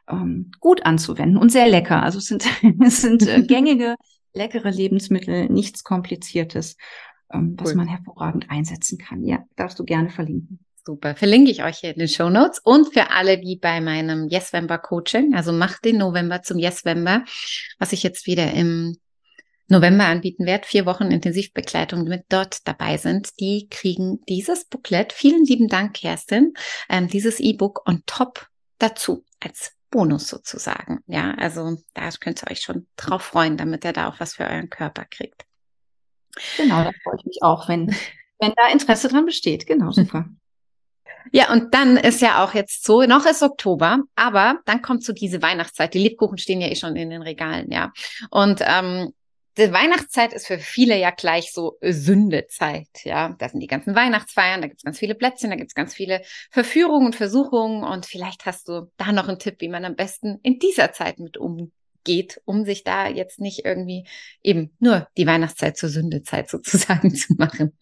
ähm, 0.09 0.51
gut 0.61 0.85
anzuwenden 0.85 1.37
und 1.37 1.51
sehr 1.51 1.69
lecker. 1.69 2.03
Also 2.03 2.19
es 2.19 2.27
sind, 2.27 2.45
es 2.85 3.01
sind 3.01 3.27
äh, 3.27 3.43
gängige, 3.47 3.97
leckere 4.33 4.71
Lebensmittel, 4.71 5.49
nichts 5.49 5.85
Kompliziertes, 5.85 6.77
ähm, 7.33 7.55
was 7.59 7.71
cool. 7.71 7.77
man 7.77 7.89
hervorragend 7.89 8.51
einsetzen 8.51 8.99
kann. 8.99 9.25
Ja, 9.25 9.45
darfst 9.57 9.79
du 9.79 9.85
gerne 9.85 10.11
verlinken. 10.11 10.61
Super. 10.85 11.15
Verlinke 11.15 11.51
ich 11.51 11.63
euch 11.63 11.79
hier 11.79 11.93
in 11.93 11.99
den 11.99 12.09
Show 12.09 12.31
Notes 12.31 12.59
und 12.59 12.93
für 12.93 13.11
alle, 13.11 13.39
die 13.39 13.57
bei 13.57 13.81
meinem 13.81 14.29
Yesvember 14.29 14.79
Coaching, 14.79 15.35
also 15.35 15.53
macht 15.53 15.85
den 15.85 15.99
November 15.99 16.43
zum 16.43 16.59
Yesvember, 16.59 17.25
was 17.79 17.93
ich 17.93 18.03
jetzt 18.03 18.27
wieder 18.27 18.53
im 18.53 18.97
November 19.71 20.07
anbieten 20.07 20.47
werde, 20.47 20.67
vier 20.67 20.87
Wochen 20.87 21.11
Intensivbegleitung 21.11 22.05
mit 22.05 22.25
dort 22.29 22.67
dabei 22.67 22.97
sind, 22.97 23.31
die 23.41 23.69
kriegen 23.71 24.21
dieses 24.29 24.65
Booklet. 24.65 25.13
Vielen 25.13 25.45
lieben 25.45 25.69
Dank, 25.69 25.95
Kerstin. 25.95 26.55
Ähm, 26.89 27.09
dieses 27.09 27.41
E-Book 27.41 27.89
on 27.89 28.03
top 28.07 28.49
dazu 28.79 29.25
als 29.41 29.73
Bonus 29.91 30.29
sozusagen. 30.29 31.01
Ja, 31.07 31.35
also 31.35 31.77
da 31.95 32.09
könnt 32.21 32.43
ihr 32.43 32.51
euch 32.51 32.61
schon 32.61 32.87
drauf 32.97 33.23
freuen, 33.23 33.57
damit 33.57 33.85
ihr 33.85 33.93
da 33.93 34.09
auch 34.09 34.21
was 34.21 34.35
für 34.35 34.45
euren 34.45 34.71
Körper 34.71 35.05
kriegt. 35.05 35.45
Genau, 36.57 36.85
da 36.85 36.91
freue 37.03 37.17
ich 37.19 37.25
mich 37.25 37.39
auch, 37.43 37.69
wenn, 37.69 37.95
wenn 38.39 38.53
da 38.57 38.71
Interesse 38.73 39.09
dran 39.09 39.27
besteht. 39.27 39.67
Genau, 39.67 39.93
super. 39.93 40.27
Ja, 41.33 41.53
und 41.53 41.75
dann 41.75 41.99
ist 41.99 42.23
ja 42.23 42.43
auch 42.43 42.55
jetzt 42.55 42.83
so, 42.83 43.03
noch 43.03 43.27
ist 43.27 43.43
Oktober, 43.43 43.99
aber 44.17 44.61
dann 44.65 44.81
kommt 44.81 45.05
so 45.05 45.13
diese 45.13 45.43
Weihnachtszeit. 45.43 45.93
Die 45.93 45.99
Lebkuchen 45.99 46.39
stehen 46.39 46.63
ja 46.63 46.69
eh 46.69 46.77
schon 46.77 46.97
in 46.97 47.11
den 47.11 47.21
Regalen, 47.21 47.71
ja. 47.71 47.93
Und 48.31 48.63
ähm, 48.65 49.13
die 49.61 49.73
Weihnachtszeit 49.73 50.33
ist 50.33 50.47
für 50.47 50.59
viele 50.59 50.99
ja 50.99 51.11
gleich 51.11 51.53
so 51.53 51.79
Sündezeit, 51.83 52.89
ja. 53.05 53.37
Da 53.39 53.49
sind 53.49 53.61
die 53.61 53.67
ganzen 53.67 53.95
Weihnachtsfeiern, 53.95 54.61
da 54.61 54.69
gibt's 54.69 54.85
ganz 54.85 54.99
viele 54.99 55.15
Plätzchen, 55.15 55.51
da 55.51 55.57
gibt's 55.57 55.75
ganz 55.75 55.95
viele 55.95 56.23
Verführungen 56.51 57.07
und 57.07 57.17
Versuchungen 57.17 57.85
und 57.85 58.07
vielleicht 58.07 58.47
hast 58.47 58.69
du 58.69 58.91
da 58.97 59.13
noch 59.13 59.29
einen 59.29 59.39
Tipp, 59.39 59.57
wie 59.61 59.69
man 59.69 59.85
am 59.85 59.97
besten 59.97 60.39
in 60.43 60.59
dieser 60.59 60.93
Zeit 60.93 61.19
mit 61.19 61.37
umgeht, 61.37 62.41
um 62.45 62.65
sich 62.65 62.85
da 62.85 63.09
jetzt 63.09 63.41
nicht 63.41 63.65
irgendwie 63.65 64.07
eben 64.43 64.75
nur 64.79 65.09
die 65.17 65.27
Weihnachtszeit 65.27 65.77
zur 65.77 65.91
Sündezeit 65.91 66.49
sozusagen 66.51 67.15
zu 67.15 67.35
machen. 67.35 67.77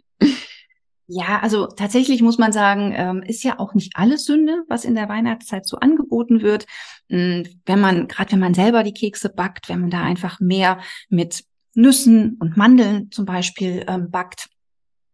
Ja, 1.11 1.41
also 1.41 1.69
tatsächlich 1.69 2.21
muss 2.21 2.37
man 2.37 2.53
sagen, 2.53 2.93
ähm, 2.95 3.23
ist 3.23 3.43
ja 3.43 3.59
auch 3.59 3.73
nicht 3.73 3.93
alles 3.97 4.27
Sünde, 4.27 4.65
was 4.69 4.85
in 4.85 4.95
der 4.95 5.09
Weihnachtszeit 5.09 5.67
so 5.67 5.79
angeboten 5.79 6.43
wird. 6.43 6.67
Hm, 7.09 7.45
wenn 7.65 7.81
man, 7.81 8.09
gerade 8.09 8.33
wenn 8.33 8.41
man 8.41 8.53
selber 8.53 8.83
die 8.83 8.93
Kekse 8.93 9.31
backt, 9.31 9.71
wenn 9.71 9.81
man 9.81 9.89
da 9.89 10.03
einfach 10.03 10.39
mehr 10.39 10.81
mit 11.09 11.45
Nüssen 11.79 12.37
und 12.41 12.57
Mandeln 12.57 13.11
zum 13.13 13.25
Beispiel 13.25 13.85
ähm, 13.87 14.11
backt. 14.11 14.49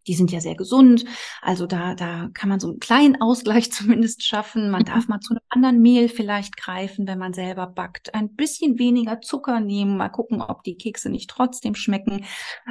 Die 0.07 0.14
sind 0.14 0.33
ja 0.33 0.40
sehr 0.40 0.55
gesund. 0.55 1.05
Also 1.42 1.66
da, 1.66 1.94
da 1.94 2.29
kann 2.35 2.48
man 2.48 2.61
so 2.61 2.68
einen 2.68 2.81
kleinen 2.81 3.20
Ausgleich 3.20 3.70
zumindest 3.72 4.24
schaffen. 4.24 4.70
Man 4.70 4.85
darf 4.85 5.07
mal 5.07 5.20
zu 5.20 5.35
einem 5.35 5.42
anderen 5.50 5.83
Mehl 5.83 6.09
vielleicht 6.09 6.57
greifen, 6.57 7.07
wenn 7.07 7.18
man 7.18 7.35
selber 7.35 7.66
backt. 7.66 8.14
Ein 8.14 8.35
bisschen 8.35 8.79
weniger 8.79 9.20
Zucker 9.20 9.61
nehmen. 9.61 9.98
Mal 9.98 10.09
gucken, 10.09 10.40
ob 10.40 10.62
die 10.62 10.77
Kekse 10.77 11.11
nicht 11.11 11.29
trotzdem 11.29 11.74
schmecken. 11.74 12.24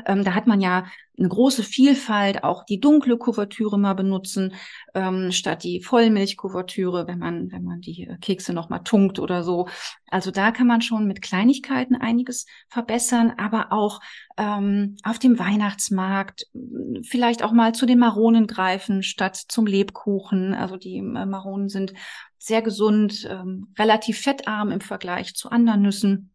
Ähm, 0.06 0.24
da 0.24 0.34
hat 0.34 0.48
man 0.48 0.60
ja 0.60 0.86
eine 1.18 1.30
große 1.30 1.64
Vielfalt, 1.64 2.44
auch 2.44 2.66
die 2.66 2.80
dunkle 2.80 3.18
Kuvertüre 3.18 3.78
mal 3.78 3.94
benutzen, 3.94 4.54
ähm, 4.96 5.32
statt 5.32 5.64
die 5.64 5.82
Vollmilchkuvertüre, 5.82 7.08
wenn 7.08 7.20
man, 7.20 7.52
wenn 7.52 7.64
man 7.64 7.82
die 7.82 8.08
äh, 8.08 8.18
Kekse 8.18 8.54
noch 8.54 8.70
mal 8.70 8.80
tunkt 8.80 9.20
oder 9.20 9.44
so. 9.44 9.68
Also 10.10 10.32
da 10.32 10.52
kann 10.52 10.66
man 10.66 10.82
schon 10.82 11.06
mit 11.06 11.22
Kleinigkeiten 11.22 11.96
einiges 11.96 12.48
verbessern, 12.68 13.34
aber 13.38 13.72
auch 13.72 14.00
ähm, 14.38 14.96
auf 15.04 15.20
dem 15.20 15.38
Weihnachtsmarkt 15.38 16.48
hm, 16.54 17.04
vielleicht 17.04 17.44
auch 17.44 17.52
mal 17.52 17.76
zu 17.76 17.86
den 17.86 18.00
Maronen 18.00 18.48
greifen, 18.48 19.04
statt 19.04 19.36
zum 19.36 19.68
Lebkuchen. 19.68 20.56
Also 20.56 20.78
die 20.78 20.98
äh, 20.98 21.26
Maronen 21.26 21.70
sind 21.70 21.94
sehr 22.40 22.64
gesund, 22.64 23.28
ähm, 23.30 23.68
relativ 23.78 24.20
fettarm 24.20 24.72
im 24.72 24.82
Vergleich 24.82 25.36
zu 25.36 25.50
anderen 25.50 25.84
Nüssen 25.84 26.32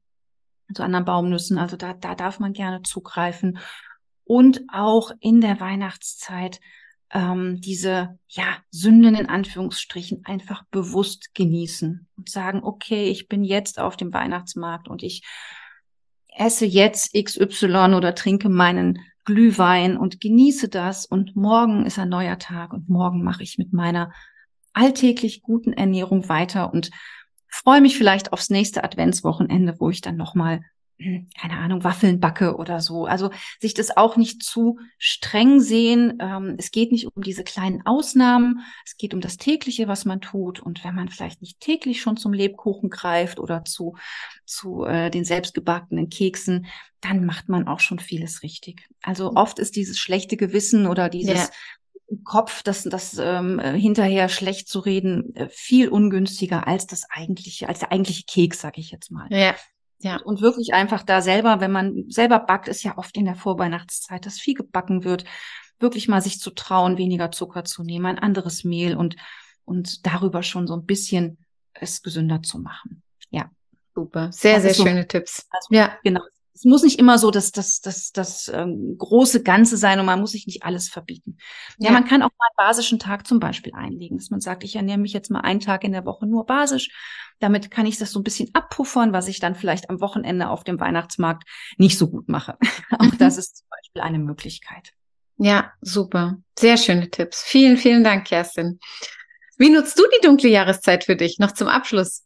zu 0.74 0.82
anderen 0.82 1.04
Baumnüssen. 1.04 1.58
Also 1.58 1.76
da, 1.76 1.94
da 1.94 2.14
darf 2.14 2.40
man 2.40 2.52
gerne 2.52 2.82
zugreifen 2.82 3.58
und 4.28 4.62
auch 4.70 5.10
in 5.20 5.40
der 5.40 5.58
Weihnachtszeit 5.58 6.60
ähm, 7.10 7.60
diese 7.62 8.18
ja 8.28 8.44
Sünden 8.70 9.14
in 9.14 9.26
Anführungsstrichen 9.26 10.26
einfach 10.26 10.64
bewusst 10.70 11.34
genießen 11.34 12.06
und 12.14 12.28
sagen, 12.28 12.62
okay, 12.62 13.08
ich 13.08 13.28
bin 13.28 13.42
jetzt 13.42 13.80
auf 13.80 13.96
dem 13.96 14.12
Weihnachtsmarkt 14.12 14.86
und 14.86 15.02
ich 15.02 15.22
esse 16.28 16.66
jetzt 16.66 17.14
XY 17.14 17.94
oder 17.96 18.14
trinke 18.14 18.50
meinen 18.50 18.98
Glühwein 19.24 19.96
und 19.96 20.20
genieße 20.20 20.68
das 20.68 21.06
und 21.06 21.34
morgen 21.34 21.86
ist 21.86 21.98
ein 21.98 22.10
neuer 22.10 22.38
Tag 22.38 22.74
und 22.74 22.90
morgen 22.90 23.24
mache 23.24 23.42
ich 23.42 23.56
mit 23.56 23.72
meiner 23.72 24.12
alltäglich 24.74 25.40
guten 25.40 25.72
Ernährung 25.72 26.28
weiter 26.28 26.70
und 26.72 26.90
freue 27.48 27.80
mich 27.80 27.96
vielleicht 27.96 28.34
aufs 28.34 28.50
nächste 28.50 28.84
Adventswochenende, 28.84 29.76
wo 29.78 29.88
ich 29.88 30.02
dann 30.02 30.16
nochmal 30.16 30.60
keine 30.98 31.58
Ahnung, 31.58 31.84
Waffeln 31.84 32.18
backe 32.18 32.56
oder 32.56 32.80
so. 32.80 33.06
Also 33.06 33.30
sich 33.60 33.72
das 33.72 33.96
auch 33.96 34.16
nicht 34.16 34.42
zu 34.42 34.78
streng 34.98 35.60
sehen. 35.60 36.18
Ähm, 36.20 36.56
es 36.58 36.72
geht 36.72 36.90
nicht 36.90 37.06
um 37.06 37.22
diese 37.22 37.44
kleinen 37.44 37.86
Ausnahmen. 37.86 38.60
Es 38.84 38.96
geht 38.96 39.14
um 39.14 39.20
das 39.20 39.36
tägliche, 39.36 39.86
was 39.86 40.04
man 40.04 40.20
tut. 40.20 40.58
Und 40.60 40.84
wenn 40.84 40.96
man 40.96 41.08
vielleicht 41.08 41.40
nicht 41.40 41.60
täglich 41.60 42.00
schon 42.00 42.16
zum 42.16 42.32
Lebkuchen 42.32 42.90
greift 42.90 43.38
oder 43.38 43.64
zu, 43.64 43.96
zu 44.44 44.84
äh, 44.84 45.10
den 45.10 45.24
selbstgebackenen 45.24 46.08
Keksen, 46.08 46.66
dann 47.00 47.24
macht 47.24 47.48
man 47.48 47.68
auch 47.68 47.80
schon 47.80 48.00
vieles 48.00 48.42
richtig. 48.42 48.88
Also 49.00 49.30
mhm. 49.30 49.36
oft 49.36 49.60
ist 49.60 49.76
dieses 49.76 49.98
schlechte 49.98 50.36
Gewissen 50.36 50.86
oder 50.86 51.08
dieses 51.08 51.38
ja. 51.38 51.48
Kopf, 52.24 52.62
das, 52.64 52.84
das 52.84 53.18
ähm, 53.22 53.60
hinterher 53.60 54.28
schlecht 54.28 54.68
zu 54.68 54.80
reden, 54.80 55.36
äh, 55.36 55.48
viel 55.50 55.88
ungünstiger 55.88 56.66
als 56.66 56.86
das 56.86 57.04
eigentliche, 57.08 57.68
als 57.68 57.80
der 57.80 57.92
eigentliche 57.92 58.24
Keks, 58.24 58.60
sag 58.60 58.78
ich 58.78 58.90
jetzt 58.90 59.12
mal. 59.12 59.28
Ja. 59.30 59.54
Ja. 60.00 60.20
Und 60.22 60.40
wirklich 60.40 60.74
einfach 60.74 61.02
da 61.02 61.20
selber, 61.20 61.60
wenn 61.60 61.72
man 61.72 62.04
selber 62.08 62.38
backt, 62.38 62.68
ist 62.68 62.84
ja 62.84 62.96
oft 62.96 63.16
in 63.16 63.24
der 63.24 63.34
Vorweihnachtszeit, 63.34 64.24
dass 64.26 64.38
viel 64.38 64.54
gebacken 64.54 65.04
wird, 65.04 65.24
wirklich 65.80 66.08
mal 66.08 66.22
sich 66.22 66.40
zu 66.40 66.50
trauen, 66.50 66.98
weniger 66.98 67.30
Zucker 67.30 67.64
zu 67.64 67.82
nehmen, 67.82 68.06
ein 68.06 68.18
anderes 68.18 68.64
Mehl 68.64 68.96
und, 68.96 69.16
und 69.64 70.06
darüber 70.06 70.42
schon 70.42 70.66
so 70.66 70.74
ein 70.74 70.86
bisschen 70.86 71.38
es 71.74 72.02
gesünder 72.02 72.42
zu 72.42 72.58
machen. 72.58 73.02
Ja. 73.30 73.50
Super. 73.94 74.30
Sehr, 74.32 74.60
sehr 74.60 74.74
so, 74.74 74.84
schöne 74.84 75.06
Tipps. 75.06 75.46
Also, 75.50 75.68
ja. 75.70 75.96
Genau 76.04 76.20
es 76.58 76.64
muss 76.64 76.82
nicht 76.82 76.98
immer 76.98 77.18
so 77.18 77.30
das, 77.30 77.52
das, 77.52 77.80
das, 77.80 78.10
das 78.10 78.50
ähm, 78.52 78.96
große 78.98 79.44
Ganze 79.44 79.76
sein 79.76 80.00
und 80.00 80.06
man 80.06 80.18
muss 80.18 80.32
sich 80.32 80.48
nicht 80.48 80.64
alles 80.64 80.88
verbieten. 80.88 81.36
Ja, 81.78 81.90
ja, 81.90 81.92
man 81.92 82.04
kann 82.04 82.20
auch 82.22 82.30
mal 82.36 82.46
einen 82.48 82.68
basischen 82.68 82.98
Tag 82.98 83.28
zum 83.28 83.38
Beispiel 83.38 83.72
einlegen, 83.74 84.18
dass 84.18 84.30
man 84.30 84.40
sagt, 84.40 84.64
ich 84.64 84.74
ernähre 84.74 84.98
mich 84.98 85.12
jetzt 85.12 85.30
mal 85.30 85.42
einen 85.42 85.60
Tag 85.60 85.84
in 85.84 85.92
der 85.92 86.04
Woche 86.04 86.26
nur 86.26 86.46
basisch. 86.46 86.90
Damit 87.38 87.70
kann 87.70 87.86
ich 87.86 87.96
das 87.96 88.10
so 88.10 88.18
ein 88.18 88.24
bisschen 88.24 88.50
abpuffern, 88.54 89.12
was 89.12 89.28
ich 89.28 89.38
dann 89.38 89.54
vielleicht 89.54 89.88
am 89.88 90.00
Wochenende 90.00 90.48
auf 90.48 90.64
dem 90.64 90.80
Weihnachtsmarkt 90.80 91.48
nicht 91.76 91.96
so 91.96 92.10
gut 92.10 92.28
mache. 92.28 92.58
auch 92.98 93.14
das 93.18 93.34
mhm. 93.34 93.38
ist 93.38 93.56
zum 93.58 93.66
Beispiel 93.70 94.02
eine 94.02 94.18
Möglichkeit. 94.18 94.92
Ja, 95.36 95.72
super. 95.80 96.38
Sehr 96.58 96.76
schöne 96.76 97.08
Tipps. 97.08 97.44
Vielen, 97.44 97.76
vielen 97.76 98.02
Dank, 98.02 98.26
Kerstin. 98.26 98.80
Wie 99.58 99.70
nutzt 99.70 99.96
du 99.96 100.02
die 100.16 100.26
dunkle 100.26 100.48
Jahreszeit 100.48 101.04
für 101.04 101.14
dich? 101.14 101.38
Noch 101.38 101.52
zum 101.52 101.68
Abschluss. 101.68 102.24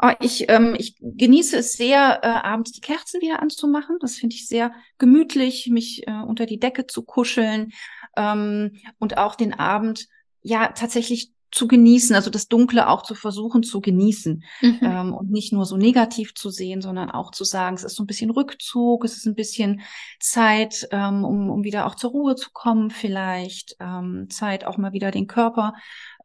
Oh, 0.00 0.12
ich, 0.20 0.48
ähm, 0.48 0.76
ich 0.78 0.96
genieße 1.00 1.56
es 1.58 1.72
sehr, 1.72 2.20
äh, 2.22 2.28
abends 2.28 2.70
die 2.72 2.80
Kerzen 2.80 3.20
wieder 3.20 3.42
anzumachen. 3.42 3.96
Das 4.00 4.16
finde 4.16 4.36
ich 4.36 4.46
sehr 4.46 4.72
gemütlich, 4.98 5.66
mich 5.68 6.06
äh, 6.06 6.12
unter 6.12 6.46
die 6.46 6.60
Decke 6.60 6.86
zu 6.86 7.02
kuscheln 7.02 7.72
ähm, 8.16 8.76
und 8.98 9.18
auch 9.18 9.34
den 9.34 9.54
Abend 9.54 10.08
ja 10.42 10.68
tatsächlich 10.68 11.32
zu 11.50 11.66
genießen, 11.66 12.14
also 12.14 12.30
das 12.30 12.48
Dunkle 12.48 12.88
auch 12.88 13.02
zu 13.02 13.14
versuchen 13.14 13.62
zu 13.62 13.80
genießen 13.80 14.44
mhm. 14.60 14.78
ähm, 14.82 15.14
und 15.14 15.30
nicht 15.30 15.52
nur 15.52 15.64
so 15.64 15.76
negativ 15.76 16.34
zu 16.34 16.50
sehen, 16.50 16.82
sondern 16.82 17.10
auch 17.10 17.30
zu 17.30 17.44
sagen, 17.44 17.76
es 17.76 17.84
ist 17.84 17.96
so 17.96 18.02
ein 18.02 18.06
bisschen 18.06 18.30
Rückzug, 18.30 19.04
es 19.04 19.16
ist 19.16 19.26
ein 19.26 19.34
bisschen 19.34 19.80
Zeit, 20.20 20.86
ähm, 20.90 21.24
um, 21.24 21.50
um 21.50 21.64
wieder 21.64 21.86
auch 21.86 21.94
zur 21.94 22.10
Ruhe 22.10 22.36
zu 22.36 22.50
kommen, 22.52 22.90
vielleicht 22.90 23.76
ähm, 23.80 24.28
Zeit 24.30 24.64
auch 24.64 24.76
mal 24.76 24.92
wieder 24.92 25.10
den 25.10 25.26
Körper 25.26 25.72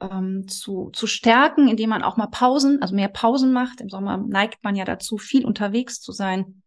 ähm, 0.01 0.47
zu, 0.47 0.89
zu 0.91 1.07
stärken, 1.07 1.67
indem 1.67 1.89
man 1.89 2.03
auch 2.03 2.17
mal 2.17 2.27
Pausen, 2.27 2.81
also 2.81 2.93
mehr 2.93 3.09
Pausen 3.09 3.53
macht. 3.53 3.79
Im 3.79 3.89
Sommer 3.89 4.17
neigt 4.17 4.63
man 4.63 4.75
ja 4.75 4.85
dazu, 4.85 5.17
viel 5.17 5.45
unterwegs 5.45 6.01
zu 6.01 6.11
sein. 6.11 6.61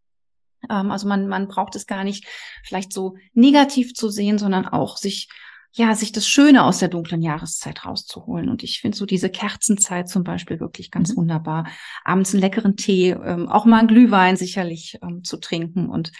Ähm, 0.71 0.91
also 0.91 1.07
man, 1.07 1.29
man 1.29 1.49
braucht 1.49 1.77
es 1.77 1.87
gar 1.87 2.05
nicht 2.05 2.27
vielleicht 2.65 2.93
so 2.93 3.17
negativ 3.35 3.93
zu 3.95 4.09
sehen, 4.09 4.39
sondern 4.39 4.67
auch 4.67 4.97
sich 4.97 5.29
ja, 5.73 5.95
sich 5.95 6.13
das 6.13 6.27
Schöne 6.27 6.65
aus 6.65 6.79
der 6.79 6.89
dunklen 6.89 7.23
Jahreszeit 7.23 7.85
rauszuholen. 7.85 8.49
Und 8.49 8.63
ich 8.63 8.81
finde 8.81 8.97
so 8.97 9.07
diese 9.07 9.31
Kerzenzeit 9.31 10.09
zum 10.09 10.25
Beispiel 10.25 10.61
wirklich 10.61 10.91
ganz 10.91 11.13
mhm. 11.13 11.19
wunderbar. 11.19 11.67
Abends 12.05 12.33
einen 12.33 12.41
leckeren 12.41 12.77
Tee, 12.77 13.11
ähm, 13.11 13.49
auch 13.49 13.65
mal 13.65 13.81
einen 13.81 13.89
Glühwein 13.89 14.37
sicherlich 14.37 14.99
ähm, 15.03 15.25
zu 15.25 15.37
trinken 15.39 15.89
und 15.89 16.13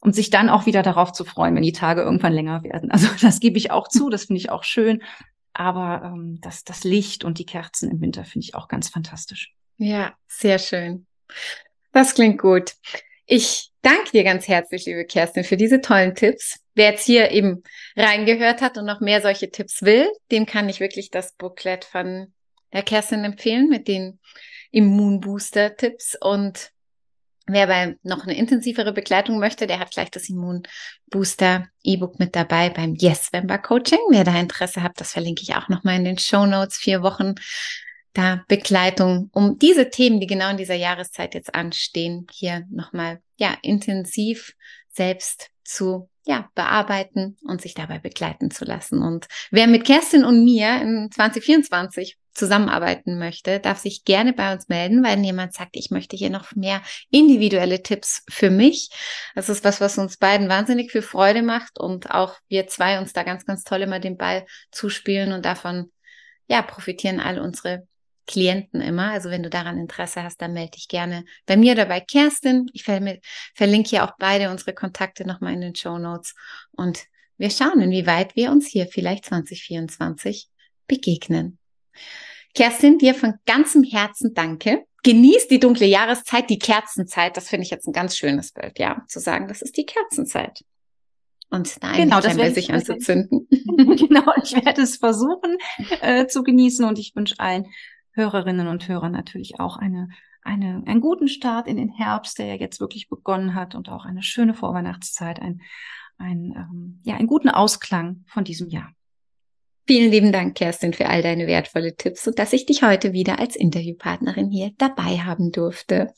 und 0.00 0.14
sich 0.14 0.30
dann 0.30 0.48
auch 0.48 0.66
wieder 0.66 0.82
darauf 0.82 1.12
zu 1.12 1.24
freuen, 1.24 1.56
wenn 1.56 1.62
die 1.62 1.72
Tage 1.72 2.02
irgendwann 2.02 2.32
länger 2.32 2.62
werden. 2.62 2.90
Also 2.98 3.08
das 3.20 3.40
gebe 3.40 3.58
ich 3.58 3.70
auch 3.70 3.88
zu, 3.88 4.10
das 4.10 4.26
finde 4.26 4.40
ich 4.40 4.50
auch 4.50 4.64
schön. 4.64 5.02
Aber 5.52 6.02
ähm, 6.04 6.38
das, 6.40 6.62
das 6.62 6.84
Licht 6.84 7.24
und 7.24 7.38
die 7.38 7.46
Kerzen 7.46 7.90
im 7.90 8.00
Winter 8.00 8.24
finde 8.24 8.44
ich 8.44 8.54
auch 8.54 8.68
ganz 8.68 8.88
fantastisch. 8.88 9.52
Ja, 9.76 10.12
sehr 10.28 10.58
schön. 10.58 11.06
Das 11.92 12.14
klingt 12.14 12.40
gut. 12.40 12.74
Ich 13.26 13.72
danke 13.82 14.10
dir 14.12 14.24
ganz 14.24 14.48
herzlich, 14.48 14.86
liebe 14.86 15.04
Kerstin, 15.04 15.44
für 15.44 15.56
diese 15.56 15.80
tollen 15.80 16.14
Tipps. 16.14 16.60
Wer 16.74 16.90
jetzt 16.90 17.04
hier 17.04 17.30
eben 17.30 17.62
reingehört 17.96 18.60
hat 18.60 18.78
und 18.78 18.84
noch 18.84 19.00
mehr 19.00 19.20
solche 19.22 19.50
Tipps 19.50 19.82
will, 19.82 20.08
dem 20.30 20.46
kann 20.46 20.68
ich 20.68 20.80
wirklich 20.80 21.10
das 21.10 21.34
Booklet 21.34 21.84
von 21.84 22.32
der 22.72 22.82
Kerstin 22.82 23.24
empfehlen 23.24 23.68
mit 23.68 23.88
den 23.88 24.20
Immunbooster-Tipps. 24.70 26.16
Und 26.20 26.72
Wer 27.50 27.66
bei 27.66 27.96
noch 28.02 28.24
eine 28.24 28.36
intensivere 28.36 28.92
Begleitung 28.92 29.38
möchte, 29.38 29.66
der 29.66 29.78
hat 29.78 29.90
gleich 29.90 30.10
das 30.10 30.28
Immunbooster 30.28 31.66
E-Book 31.82 32.18
mit 32.18 32.36
dabei 32.36 32.68
beim 32.68 32.94
Yes 32.94 33.32
Vember 33.32 33.56
Coaching. 33.56 33.98
Wer 34.10 34.24
da 34.24 34.38
Interesse 34.38 34.82
hat, 34.82 35.00
das 35.00 35.12
verlinke 35.12 35.42
ich 35.42 35.54
auch 35.56 35.68
nochmal 35.70 35.96
in 35.96 36.04
den 36.04 36.18
Show 36.18 36.44
Notes. 36.44 36.76
Vier 36.76 37.02
Wochen 37.02 37.36
da 38.12 38.44
Begleitung, 38.48 39.30
um 39.32 39.58
diese 39.58 39.90
Themen, 39.90 40.20
die 40.20 40.26
genau 40.26 40.50
in 40.50 40.56
dieser 40.56 40.74
Jahreszeit 40.74 41.34
jetzt 41.34 41.54
anstehen, 41.54 42.26
hier 42.32 42.64
nochmal, 42.70 43.20
ja, 43.36 43.56
intensiv 43.62 44.54
selbst 44.90 45.50
zu 45.64 46.08
ja, 46.24 46.50
bearbeiten 46.54 47.38
und 47.46 47.62
sich 47.62 47.74
dabei 47.74 47.98
begleiten 47.98 48.50
zu 48.50 48.64
lassen. 48.66 49.02
Und 49.02 49.28
wer 49.50 49.66
mit 49.66 49.86
Kerstin 49.86 50.24
und 50.24 50.44
mir 50.44 50.80
in 50.82 51.10
2024 51.10 52.18
zusammenarbeiten 52.34 53.18
möchte, 53.18 53.60
darf 53.60 53.78
sich 53.78 54.04
gerne 54.04 54.32
bei 54.32 54.52
uns 54.52 54.68
melden, 54.68 55.02
weil 55.02 55.18
jemand 55.24 55.54
sagt, 55.54 55.70
ich 55.72 55.90
möchte 55.90 56.16
hier 56.16 56.30
noch 56.30 56.54
mehr 56.54 56.82
individuelle 57.10 57.82
Tipps 57.82 58.24
für 58.28 58.50
mich. 58.50 58.90
Das 59.34 59.48
ist 59.48 59.64
was, 59.64 59.80
was 59.80 59.98
uns 59.98 60.18
beiden 60.18 60.48
wahnsinnig 60.48 60.92
viel 60.92 61.02
Freude 61.02 61.42
macht 61.42 61.78
und 61.80 62.10
auch 62.10 62.36
wir 62.48 62.66
zwei 62.68 62.98
uns 62.98 63.12
da 63.12 63.22
ganz, 63.22 63.46
ganz 63.46 63.64
toll 63.64 63.82
immer 63.82 63.98
den 63.98 64.16
Ball 64.16 64.46
zuspielen 64.70 65.32
und 65.32 65.44
davon, 65.44 65.90
ja, 66.46 66.62
profitieren 66.62 67.20
all 67.20 67.38
unsere 67.38 67.86
Klienten 68.28 68.80
immer. 68.80 69.10
Also 69.10 69.30
wenn 69.30 69.42
du 69.42 69.50
daran 69.50 69.78
Interesse 69.78 70.22
hast, 70.22 70.40
dann 70.40 70.52
melde 70.52 70.72
dich 70.72 70.86
gerne 70.86 71.24
bei 71.46 71.56
mir 71.56 71.72
oder 71.72 71.86
bei 71.86 71.98
Kerstin. 71.98 72.70
Ich 72.72 72.84
verlinke 72.84 73.88
hier 73.88 74.04
auch 74.04 74.12
beide 74.18 74.50
unsere 74.50 74.74
Kontakte 74.74 75.26
nochmal 75.26 75.54
in 75.54 75.62
den 75.62 75.74
Show 75.74 75.98
Notes. 75.98 76.34
Und 76.70 77.00
wir 77.38 77.50
schauen, 77.50 77.80
inwieweit 77.80 78.36
wir 78.36 78.52
uns 78.52 78.68
hier 78.68 78.86
vielleicht 78.86 79.24
2024 79.24 80.48
begegnen. 80.86 81.58
Kerstin, 82.54 82.98
dir 82.98 83.14
von 83.14 83.34
ganzem 83.46 83.82
Herzen 83.82 84.34
danke. 84.34 84.84
Genieß 85.04 85.48
die 85.48 85.60
dunkle 85.60 85.86
Jahreszeit, 85.86 86.50
die 86.50 86.58
Kerzenzeit. 86.58 87.36
Das 87.36 87.48
finde 87.48 87.64
ich 87.64 87.70
jetzt 87.70 87.86
ein 87.86 87.92
ganz 87.92 88.16
schönes 88.16 88.52
Bild, 88.52 88.78
ja, 88.78 89.04
zu 89.08 89.20
sagen, 89.20 89.48
das 89.48 89.62
ist 89.62 89.76
die 89.76 89.86
Kerzenzeit. 89.86 90.64
Und 91.50 91.82
da 91.82 91.92
genau, 91.92 92.20
das 92.20 92.36
werde 92.36 92.54
sich 92.54 92.72
anzuzünden. 92.72 93.48
genau, 93.50 94.32
ich 94.42 94.52
werde 94.52 94.82
es 94.82 94.96
versuchen 94.96 95.56
äh, 96.02 96.26
zu 96.26 96.42
genießen 96.42 96.84
und 96.84 96.98
ich 96.98 97.14
wünsche 97.14 97.36
allen 97.38 97.66
Hörerinnen 98.18 98.68
und 98.68 98.86
Hörern 98.86 99.12
natürlich 99.12 99.58
auch 99.60 99.78
eine, 99.78 100.10
eine, 100.42 100.82
einen 100.84 101.00
guten 101.00 101.28
Start 101.28 101.66
in 101.66 101.78
den 101.78 101.88
Herbst, 101.88 102.38
der 102.38 102.46
ja 102.46 102.54
jetzt 102.56 102.80
wirklich 102.80 103.08
begonnen 103.08 103.54
hat 103.54 103.74
und 103.74 103.88
auch 103.88 104.04
eine 104.04 104.22
schöne 104.22 104.52
Vorweihnachtszeit, 104.52 105.40
ein, 105.40 105.62
ein, 106.18 106.52
ähm, 106.56 107.00
ja, 107.04 107.16
einen 107.16 107.26
guten 107.26 107.48
Ausklang 107.48 108.24
von 108.26 108.44
diesem 108.44 108.68
Jahr. 108.68 108.92
Vielen 109.86 110.10
lieben 110.10 110.32
Dank, 110.32 110.54
Kerstin, 110.54 110.92
für 110.92 111.08
all 111.08 111.22
deine 111.22 111.46
wertvolle 111.46 111.96
Tipps 111.96 112.26
und 112.26 112.38
dass 112.38 112.52
ich 112.52 112.66
dich 112.66 112.82
heute 112.82 113.14
wieder 113.14 113.38
als 113.38 113.56
Interviewpartnerin 113.56 114.50
hier 114.50 114.72
dabei 114.76 115.18
haben 115.20 115.50
durfte. 115.50 116.12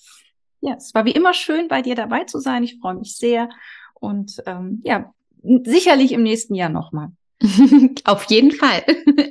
Ja, 0.61 0.75
es 0.75 0.93
war 0.93 1.05
wie 1.05 1.13
immer 1.13 1.35
schön, 1.35 1.69
bei 1.69 1.81
dir 1.81 1.95
dabei 1.95 2.25
zu 2.25 2.41
sein. 2.41 2.65
Ich 2.65 2.81
freue 2.81 2.97
mich 2.97 3.17
sehr 3.17 3.49
und 3.95 4.43
ähm, 4.47 4.81
ja, 4.85 5.15
sicherlich 5.43 6.13
im 6.13 6.25
nächsten 6.25 6.55
Jahr 6.57 6.69
nochmal. 6.69 7.13
Auf 8.05 8.25
jeden 8.25 8.51
Fall. 8.51 8.83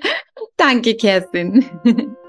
Danke, 0.58 0.95
Kerstin. 0.95 1.65